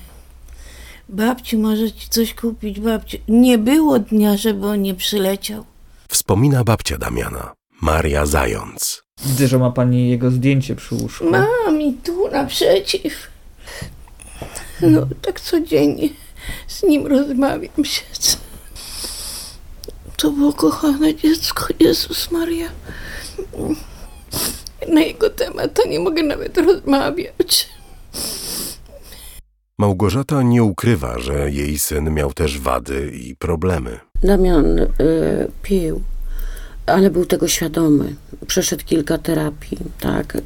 Babci, 1.10 1.57
może 1.57 1.91
ci 1.91 2.10
coś 2.10 2.34
kupić, 2.34 2.79
babci. 2.79 3.21
Nie 3.27 3.57
było 3.57 3.99
dnia, 3.99 4.38
żeby 4.38 4.67
on 4.67 4.81
nie 4.81 4.95
przyleciał. 4.95 5.65
Wspomina 6.07 6.63
babcia 6.63 6.97
Damiana, 6.97 7.53
Maria 7.81 8.25
Zając. 8.25 9.03
Widzę, 9.25 9.47
że 9.47 9.60
ma 9.60 9.71
pani 9.71 10.10
jego 10.10 10.31
zdjęcie 10.31 10.75
przy 10.75 10.95
łóżku. 10.95 11.25
Mam 11.29 11.81
i 11.81 11.93
tu 11.93 12.31
naprzeciw. 12.31 13.13
No, 14.81 15.07
tak 15.21 15.41
codziennie 15.41 16.10
z 16.67 16.84
nim 16.84 17.07
rozmawiam 17.07 17.86
się. 17.86 18.01
To 20.17 20.31
było 20.31 20.53
kochane 20.53 21.15
dziecko, 21.15 21.65
Jezus 21.79 22.31
Maria. 22.31 22.69
Na 24.88 25.02
jego 25.02 25.30
temat 25.30 25.74
to 25.74 25.88
nie 25.88 26.00
mogę 26.00 26.24
nawet 26.24 26.58
rozmawiać. 26.58 27.70
Małgorzata 29.78 30.44
nie 30.44 30.63
ukrywa, 30.63 31.20
że 31.20 31.52
jej 31.52 31.80
syn 31.80 32.13
miał 32.13 32.34
też 32.34 32.60
wady 32.60 33.12
i 33.12 33.36
problemy. 33.36 34.00
Damian 34.24 34.80
y, 34.80 34.88
pił, 35.63 36.02
ale 36.86 37.10
był 37.10 37.26
tego 37.26 37.48
świadomy. 37.48 38.15
Przeszedł 38.48 38.86
kilka 38.86 39.17
terapii, 39.17 39.78
tak. 40.00 40.36
Y, 40.36 40.41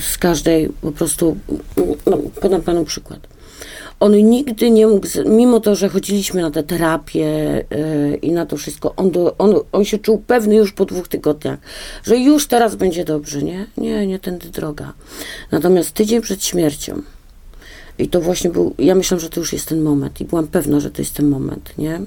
z 0.00 0.18
każdej 0.18 0.68
po 0.80 0.92
prostu, 0.92 1.36
no, 2.06 2.18
podam 2.40 2.62
panu 2.62 2.84
przykład. 2.84 3.35
On 4.00 4.12
nigdy 4.12 4.70
nie 4.70 4.86
mógł, 4.86 5.06
mimo 5.26 5.60
to, 5.60 5.74
że 5.74 5.88
chodziliśmy 5.88 6.42
na 6.42 6.50
te 6.50 6.62
terapie 6.62 7.26
y, 7.72 8.18
i 8.22 8.32
na 8.32 8.46
to 8.46 8.56
wszystko, 8.56 8.94
on, 8.96 9.10
do, 9.10 9.36
on, 9.38 9.54
on 9.72 9.84
się 9.84 9.98
czuł 9.98 10.22
pewny 10.26 10.54
już 10.54 10.72
po 10.72 10.84
dwóch 10.84 11.08
tygodniach, 11.08 11.58
że 12.04 12.16
już 12.16 12.46
teraz 12.46 12.74
będzie 12.74 13.04
dobrze, 13.04 13.42
nie? 13.42 13.66
Nie, 13.76 14.06
nie 14.06 14.18
tędy 14.18 14.48
droga. 14.48 14.92
Natomiast 15.50 15.92
tydzień 15.92 16.20
przed 16.20 16.44
śmiercią, 16.44 17.02
i 17.98 18.08
to 18.08 18.20
właśnie 18.20 18.50
był, 18.50 18.74
ja 18.78 18.94
myślałam, 18.94 19.20
że 19.20 19.30
to 19.30 19.40
już 19.40 19.52
jest 19.52 19.68
ten 19.68 19.82
moment 19.82 20.20
i 20.20 20.24
byłam 20.24 20.46
pewna, 20.46 20.80
że 20.80 20.90
to 20.90 21.02
jest 21.02 21.14
ten 21.14 21.28
moment, 21.28 21.72
nie? 21.78 22.00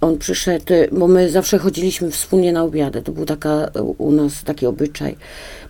On 0.00 0.18
przyszedł, 0.18 0.64
bo 0.92 1.08
my 1.08 1.30
zawsze 1.30 1.58
chodziliśmy 1.58 2.10
wspólnie 2.10 2.52
na 2.52 2.62
obiady, 2.62 3.02
to 3.02 3.12
był 3.12 3.24
taka 3.24 3.70
u 3.98 4.12
nas 4.12 4.44
taki 4.44 4.66
obyczaj. 4.66 5.16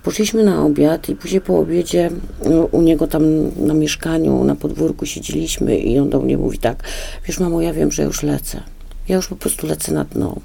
Poszliśmy 0.03 0.45
na 0.45 0.65
obiad 0.65 1.09
i 1.09 1.17
później 1.17 1.41
po 1.41 1.59
obiedzie 1.59 2.11
no, 2.45 2.65
u 2.65 2.83
niego 2.83 3.07
tam 3.07 3.23
na 3.67 3.75
mieszkaniu, 3.75 4.45
na 4.45 4.57
podwórku 4.57 5.07
siedzieliśmy 5.07 5.79
i 5.79 5.99
on 5.99 6.11
do 6.11 6.21
mnie 6.21 6.39
mówi 6.39 6.59
tak, 6.59 6.83
wiesz 7.27 7.41
mamo, 7.41 7.61
ja 7.61 7.73
wiem, 7.73 7.93
że 7.93 8.03
już 8.03 8.23
lecę. 8.23 8.61
Ja 9.09 9.17
już 9.17 9.29
po 9.29 9.37
prostu 9.37 9.67
lecę 9.67 9.93
na 9.93 10.05
dno. 10.05 10.37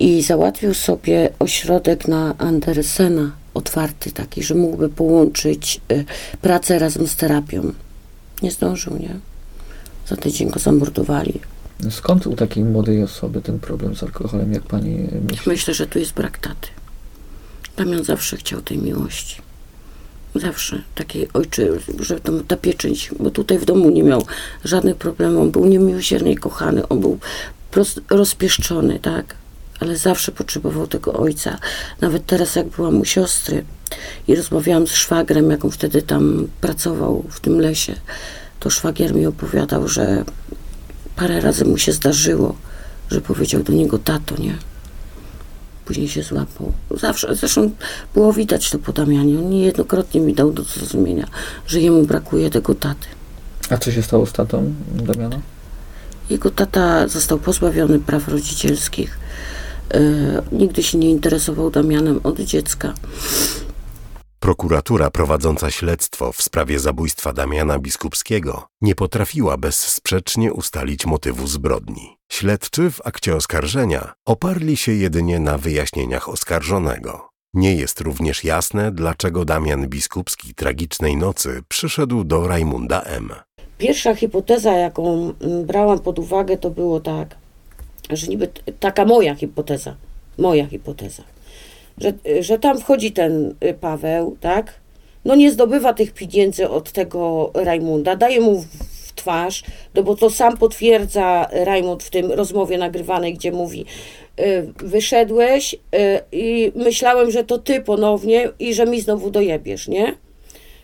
I 0.00 0.22
załatwił 0.22 0.74
sobie 0.74 1.30
ośrodek 1.38 2.08
na 2.08 2.34
Andersena, 2.38 3.32
otwarty 3.54 4.12
taki, 4.12 4.42
że 4.42 4.54
mógłby 4.54 4.88
połączyć 4.88 5.80
y, 5.92 6.04
pracę 6.42 6.78
razem 6.78 7.06
z 7.06 7.16
terapią. 7.16 7.72
Nie 8.42 8.50
zdążył, 8.50 8.96
nie? 8.96 9.16
Za 10.08 10.16
tydzień 10.16 10.50
go 10.50 10.60
zamordowali. 10.60 11.40
Skąd 11.90 12.26
u 12.26 12.36
takiej 12.36 12.64
młodej 12.64 13.02
osoby 13.02 13.42
ten 13.42 13.58
problem 13.58 13.96
z 13.96 14.02
alkoholem, 14.02 14.52
jak 14.52 14.62
pani 14.62 15.08
myśli? 15.30 15.42
Myślę, 15.46 15.74
że 15.74 15.86
tu 15.86 15.98
jest 15.98 16.12
brak 16.12 16.38
taty. 16.38 16.68
Damian 17.76 18.04
zawsze 18.04 18.36
chciał 18.36 18.60
tej 18.60 18.78
miłości. 18.78 19.42
Zawsze 20.34 20.82
takiej 20.94 21.28
ojczy, 21.32 21.80
że 22.00 22.20
to, 22.20 22.32
ta 22.48 22.56
pieczęć, 22.56 23.10
bo 23.20 23.30
tutaj 23.30 23.58
w 23.58 23.64
domu 23.64 23.90
nie 23.90 24.02
miał 24.02 24.26
żadnych 24.64 24.96
problemów. 24.96 25.42
On 25.42 25.50
był 25.50 25.66
niemiłosiernie 25.66 26.36
kochany, 26.36 26.88
on 26.88 27.00
był 27.00 27.18
prost, 27.70 28.00
rozpieszczony, 28.10 28.98
tak? 28.98 29.34
Ale 29.80 29.96
zawsze 29.96 30.32
potrzebował 30.32 30.86
tego 30.86 31.12
ojca. 31.12 31.58
Nawet 32.00 32.26
teraz, 32.26 32.56
jak 32.56 32.66
byłam 32.66 33.00
u 33.00 33.04
siostry 33.04 33.64
i 34.28 34.36
rozmawiałam 34.36 34.86
z 34.86 34.92
szwagrem, 34.92 35.50
jak 35.50 35.64
on 35.64 35.70
wtedy 35.70 36.02
tam 36.02 36.48
pracował 36.60 37.24
w 37.30 37.40
tym 37.40 37.60
lesie, 37.60 37.94
to 38.60 38.70
szwagier 38.70 39.14
mi 39.14 39.26
opowiadał, 39.26 39.88
że 39.88 40.24
parę 41.18 41.40
razy 41.40 41.64
mu 41.64 41.78
się 41.78 41.92
zdarzyło, 41.92 42.54
że 43.10 43.20
powiedział 43.20 43.62
do 43.62 43.72
niego 43.72 43.98
tato, 43.98 44.36
nie? 44.38 44.54
Później 45.84 46.08
się 46.08 46.22
złapał. 46.22 46.72
Zawsze, 46.90 47.34
zresztą 47.34 47.70
było 48.14 48.32
widać 48.32 48.70
to 48.70 48.78
po 48.78 48.92
Damianie. 48.92 49.38
On 49.38 49.50
niejednokrotnie 49.50 50.20
mi 50.20 50.34
dał 50.34 50.52
do 50.52 50.62
zrozumienia, 50.62 51.26
że 51.66 51.80
jemu 51.80 52.02
brakuje 52.02 52.50
tego 52.50 52.74
taty. 52.74 53.06
A 53.70 53.78
co 53.78 53.92
się 53.92 54.02
stało 54.02 54.26
z 54.26 54.32
tatą 54.32 54.74
Damiana? 54.94 55.40
Jego 56.30 56.50
tata 56.50 57.08
został 57.08 57.38
pozbawiony 57.38 57.98
praw 57.98 58.28
rodzicielskich. 58.28 59.18
E, 59.94 60.00
nigdy 60.52 60.82
się 60.82 60.98
nie 60.98 61.10
interesował 61.10 61.70
Damianem 61.70 62.20
od 62.24 62.40
dziecka. 62.40 62.94
Prokuratura 64.40 65.10
prowadząca 65.10 65.70
śledztwo 65.70 66.32
w 66.32 66.42
sprawie 66.42 66.78
zabójstwa 66.78 67.32
Damiana 67.32 67.78
Biskupskiego 67.78 68.66
nie 68.80 68.94
potrafiła 68.94 69.56
bezsprzecznie 69.56 70.52
ustalić 70.52 71.06
motywu 71.06 71.46
zbrodni. 71.46 72.16
Śledczy 72.32 72.90
w 72.90 73.00
akcie 73.06 73.36
oskarżenia 73.36 74.12
oparli 74.26 74.76
się 74.76 74.92
jedynie 74.92 75.38
na 75.40 75.58
wyjaśnieniach 75.58 76.28
oskarżonego. 76.28 77.28
Nie 77.54 77.74
jest 77.74 78.00
również 78.00 78.44
jasne, 78.44 78.92
dlaczego 78.92 79.44
Damian 79.44 79.88
Biskupski 79.88 80.54
tragicznej 80.54 81.16
nocy 81.16 81.62
przyszedł 81.68 82.24
do 82.24 82.48
Rajmunda 82.48 83.02
M. 83.02 83.30
Pierwsza 83.78 84.14
hipoteza, 84.14 84.72
jaką 84.72 85.34
mm, 85.40 85.66
brałam 85.66 85.98
pod 85.98 86.18
uwagę, 86.18 86.56
to 86.56 86.70
było 86.70 87.00
tak, 87.00 87.36
że 88.10 88.26
niby 88.26 88.48
taka 88.80 89.04
moja 89.04 89.34
hipoteza, 89.34 89.94
moja 90.38 90.66
hipoteza, 90.66 91.22
że, 92.00 92.42
że 92.42 92.58
tam 92.58 92.78
wchodzi 92.78 93.12
ten 93.12 93.54
y, 93.64 93.74
Paweł, 93.74 94.36
tak? 94.40 94.74
No 95.24 95.34
nie 95.34 95.50
zdobywa 95.52 95.92
tych 95.92 96.12
pieniędzy 96.14 96.68
od 96.68 96.92
tego 96.92 97.50
Rajmunda, 97.54 98.16
daje 98.16 98.40
mu 98.40 98.60
w- 98.60 99.12
twarz, 99.14 99.62
no 99.94 100.02
bo 100.02 100.14
to 100.16 100.30
sam 100.30 100.56
potwierdza 100.56 101.48
Rajmund 101.52 102.02
w 102.02 102.10
tym 102.10 102.32
rozmowie 102.32 102.78
nagrywanej, 102.78 103.34
gdzie 103.34 103.52
mówi, 103.52 103.84
y, 104.40 104.72
wyszedłeś 104.76 105.74
y, 105.74 105.78
i 106.32 106.72
myślałem, 106.74 107.30
że 107.30 107.44
to 107.44 107.58
ty 107.58 107.80
ponownie 107.80 108.48
i 108.58 108.74
że 108.74 108.86
mi 108.86 109.00
znowu 109.00 109.30
dojebiesz, 109.30 109.88
nie? 109.88 110.14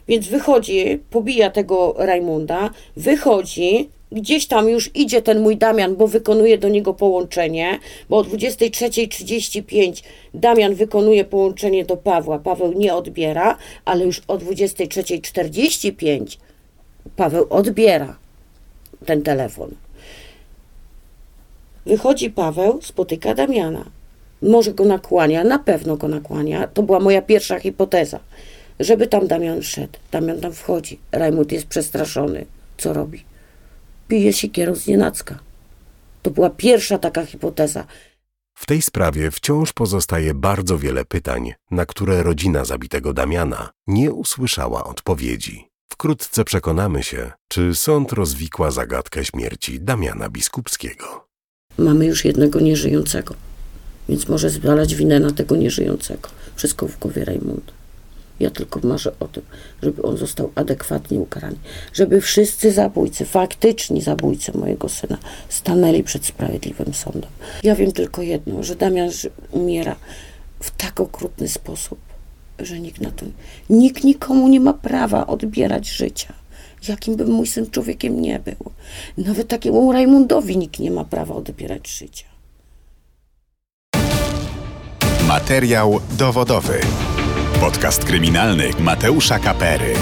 Więc 0.08 0.28
wychodzi, 0.28 1.00
pobija 1.10 1.50
tego 1.50 1.94
Rajmunda, 1.98 2.70
wychodzi, 2.96 3.88
gdzieś 4.14 4.46
tam 4.46 4.68
już 4.68 4.90
idzie 4.94 5.22
ten 5.22 5.40
mój 5.40 5.56
Damian, 5.56 5.96
bo 5.96 6.06
wykonuje 6.08 6.58
do 6.58 6.68
niego 6.68 6.94
połączenie, 6.94 7.78
bo 8.08 8.18
o 8.18 8.22
23.35 8.22 10.02
Damian 10.34 10.74
wykonuje 10.74 11.24
połączenie 11.24 11.84
do 11.84 11.96
Pawła, 11.96 12.38
Paweł 12.38 12.72
nie 12.72 12.94
odbiera, 12.94 13.58
ale 13.84 14.04
już 14.04 14.22
o 14.28 14.38
23.45 14.38 16.36
Paweł 17.16 17.46
odbiera 17.50 18.16
ten 19.06 19.22
telefon. 19.22 19.70
Wychodzi 21.86 22.30
Paweł, 22.30 22.82
spotyka 22.82 23.34
Damiana. 23.34 23.84
Może 24.42 24.74
go 24.74 24.84
nakłania, 24.84 25.44
na 25.44 25.58
pewno 25.58 25.96
go 25.96 26.08
nakłania. 26.08 26.66
To 26.66 26.82
była 26.82 27.00
moja 27.00 27.22
pierwsza 27.22 27.58
hipoteza, 27.58 28.20
żeby 28.80 29.06
tam 29.06 29.26
Damian 29.26 29.62
wszedł. 29.62 29.98
Damian 30.12 30.40
tam 30.40 30.52
wchodzi. 30.52 30.98
Rajmund 31.12 31.52
jest 31.52 31.66
przestraszony. 31.66 32.44
Co 32.78 32.92
robi? 32.92 33.24
Pije 34.08 34.32
sikierą 34.32 34.74
z 34.74 34.86
nienacka. 34.86 35.38
To 36.22 36.30
była 36.30 36.50
pierwsza 36.50 36.98
taka 36.98 37.26
hipoteza. 37.26 37.86
W 38.54 38.66
tej 38.66 38.82
sprawie 38.82 39.30
wciąż 39.30 39.72
pozostaje 39.72 40.34
bardzo 40.34 40.78
wiele 40.78 41.04
pytań, 41.04 41.52
na 41.70 41.86
które 41.86 42.22
rodzina 42.22 42.64
zabitego 42.64 43.12
Damiana 43.12 43.70
nie 43.86 44.12
usłyszała 44.12 44.84
odpowiedzi. 44.84 45.68
Wkrótce 45.92 46.44
przekonamy 46.44 47.02
się, 47.02 47.32
czy 47.48 47.74
sąd 47.74 48.12
rozwikła 48.12 48.70
zagadkę 48.70 49.24
śmierci 49.24 49.80
Damiana 49.80 50.28
Biskupskiego. 50.28 51.26
Mamy 51.78 52.06
już 52.06 52.24
jednego 52.24 52.60
nieżyjącego, 52.60 53.34
więc 54.08 54.28
może 54.28 54.50
zwalać 54.50 54.94
winę 54.94 55.20
na 55.20 55.32
tego 55.32 55.56
nieżyjącego. 55.56 56.28
Wszystko 56.56 56.88
w 56.88 56.98
głowie 56.98 57.24
Rajmunda. 57.24 57.72
Ja 58.40 58.50
tylko 58.50 58.80
marzę 58.82 59.12
o 59.20 59.28
tym, 59.28 59.42
żeby 59.82 60.02
on 60.02 60.16
został 60.16 60.52
adekwatnie 60.54 61.18
ukarany. 61.18 61.56
Żeby 61.92 62.20
wszyscy 62.20 62.72
zabójcy, 62.72 63.24
faktyczni 63.24 64.02
zabójcy 64.02 64.58
mojego 64.58 64.88
syna, 64.88 65.18
stanęli 65.48 66.02
przed 66.02 66.26
sprawiedliwym 66.26 66.94
sądem. 66.94 67.30
Ja 67.62 67.74
wiem 67.74 67.92
tylko 67.92 68.22
jedno, 68.22 68.62
że 68.62 68.76
Damian 68.76 69.10
umiera 69.50 69.96
w 70.60 70.70
tak 70.70 71.00
okrutny 71.00 71.48
sposób, 71.48 71.98
że 72.58 72.80
nikt 72.80 73.00
na 73.00 73.10
to, 73.10 73.26
nikt 73.70 74.04
nikomu 74.04 74.48
nie 74.48 74.60
ma 74.60 74.72
prawa 74.72 75.26
odbierać 75.26 75.88
życia. 75.88 76.32
Jakim 76.88 77.16
by 77.16 77.24
mój 77.24 77.46
syn 77.46 77.70
człowiekiem 77.70 78.20
nie 78.20 78.38
był. 78.38 78.72
Nawet 79.18 79.48
takiemu 79.48 79.92
Rajmundowi 79.92 80.58
nikt 80.58 80.78
nie 80.78 80.90
ma 80.90 81.04
prawa 81.04 81.34
odbierać 81.34 81.88
życia. 81.88 82.26
Materiał 85.28 86.00
dowodowy. 86.18 86.80
Podcast 87.64 88.04
kryminalny 88.04 88.70
Mateusza 88.80 89.38
Kapery. 89.38 89.94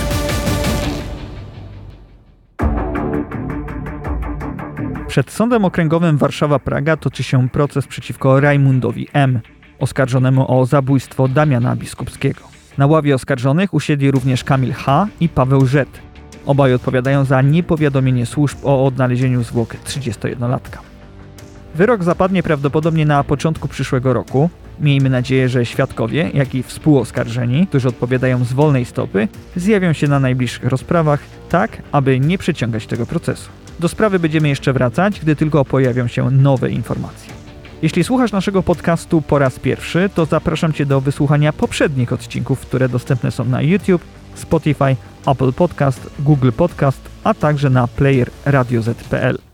Przed 5.07 5.31
Sądem 5.31 5.65
Okręgowym 5.65 6.19
Warszawa-Praga 6.19 6.97
toczy 6.97 7.23
się 7.23 7.49
proces 7.49 7.87
przeciwko 7.87 8.41
Rajmundowi 8.41 9.09
M., 9.13 9.41
oskarżonemu 9.79 10.61
o 10.61 10.67
zabójstwo 10.67 11.29
Damiana 11.29 11.77
Biskupskiego. 11.77 12.41
Na 12.79 12.87
ławie 12.87 13.15
oskarżonych 13.15 13.75
usiedli 13.75 14.11
również 14.11 14.45
Kamil 14.45 14.73
H. 14.73 15.09
i 15.21 15.29
Paweł 15.29 15.67
Z. 15.67 15.89
Obaj 16.47 16.75
odpowiadają 16.75 17.25
za 17.25 17.43
niepowiadomienie 17.43 18.27
służb 18.27 18.59
o 18.65 18.87
odnalezieniu 18.87 19.43
zwłok 19.43 19.75
31-latka. 19.75 20.79
Wyrok 21.75 22.05
zapadnie 22.05 22.43
prawdopodobnie 22.43 23.07
na 23.07 23.25
początku 23.25 23.69
przyszłego 23.69 24.13
roku. 24.13 24.51
Miejmy 24.83 25.11
nadzieję, 25.11 25.49
że 25.49 25.67
świadkowie, 25.67 26.31
jak 26.35 26.55
i 26.55 26.63
współoskarżeni, 26.63 27.67
którzy 27.67 27.89
odpowiadają 27.89 28.45
z 28.45 28.53
wolnej 28.53 28.85
stopy, 28.85 29.29
zjawią 29.57 29.93
się 29.93 30.09
na 30.09 30.21
najbliższych 30.21 30.65
rozprawach, 30.65 31.21
tak 31.49 31.83
aby 31.93 32.21
nie 32.21 32.39
przeciągać 32.39 32.87
tego 32.87 33.07
procesu. 33.07 33.51
Do 33.81 33.89
sprawy 33.89 34.19
będziemy 34.19 34.49
jeszcze 34.49 34.73
wracać, 34.73 35.21
gdy 35.21 35.37
tylko 35.37 35.65
pojawią 35.65 36.07
się 36.07 36.31
nowe 36.31 36.71
informacje. 36.71 37.33
Jeśli 37.83 38.05
słuchasz 38.05 38.33
naszego 38.33 38.63
podcastu 38.63 39.23
po 39.23 39.39
raz 39.39 39.59
pierwszy, 39.59 40.11
to 40.15 40.25
zapraszam 40.27 40.73
Cię 40.73 40.87
do 40.87 41.01
wysłuchania 41.01 41.53
poprzednich 41.53 42.13
odcinków, 42.13 42.61
które 42.61 42.89
dostępne 42.89 43.31
są 43.31 43.45
na 43.45 43.63
YouTube, 43.63 44.03
Spotify, 44.35 44.97
Apple 45.27 45.53
Podcast, 45.53 46.11
Google 46.19 46.51
Podcast, 46.57 47.01
a 47.25 47.35
także 47.35 47.71
na 47.71 47.89
player 47.89 48.31
radioz.pl. 48.45 49.52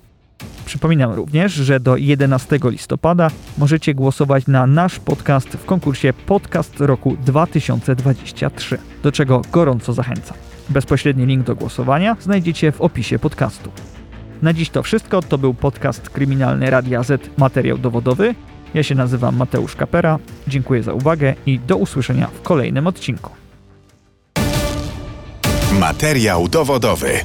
Przypominam 0.69 1.13
również, 1.13 1.53
że 1.53 1.81
do 1.81 1.97
11 1.97 2.59
listopada 2.65 3.31
możecie 3.59 3.95
głosować 3.95 4.47
na 4.47 4.67
nasz 4.67 4.99
podcast 4.99 5.49
w 5.49 5.65
konkursie 5.65 6.13
Podcast 6.13 6.81
Roku 6.81 7.17
2023, 7.25 8.79
do 9.03 9.13
czego 9.13 9.43
gorąco 9.53 9.93
zachęcam. 9.93 10.37
Bezpośredni 10.69 11.27
link 11.27 11.47
do 11.47 11.55
głosowania 11.55 12.17
znajdziecie 12.21 12.73
w 12.73 12.81
opisie 12.81 13.19
podcastu. 13.19 13.71
Na 14.43 14.53
dziś 14.53 14.71
to 14.71 14.83
wszystko. 14.83 15.23
To 15.23 15.39
był 15.39 15.55
podcast 15.55 16.11
kryminalny 16.11 16.71
Radia 16.71 17.03
Z 17.03 17.31
Materiał 17.39 17.79
Dowodowy. 17.79 18.35
Ja 18.75 18.83
się 18.83 18.95
nazywam 18.95 19.37
Mateusz 19.37 19.77
Kapera. 19.77 20.19
Dziękuję 20.49 20.83
za 20.83 20.93
uwagę 20.93 21.35
i 21.47 21.59
do 21.59 21.77
usłyszenia 21.77 22.27
w 22.27 22.43
kolejnym 22.43 22.87
odcinku. 22.87 23.31
Materiał 25.81 26.49
dowodowy. 26.49 27.21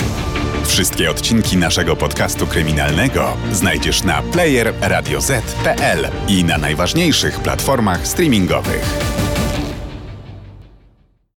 Wszystkie 0.66 1.12
odcinki 1.12 1.58
naszego 1.58 1.96
podcastu 1.96 2.48
kryminalnego 2.48 3.38
znajdziesz 3.52 4.04
na 4.04 4.22
player 4.22 4.74
radioz.pl 4.82 6.08
i 6.28 6.44
na 6.44 6.58
najważniejszych 6.58 7.40
platformach 7.40 8.08
streamingowych. 8.08 9.23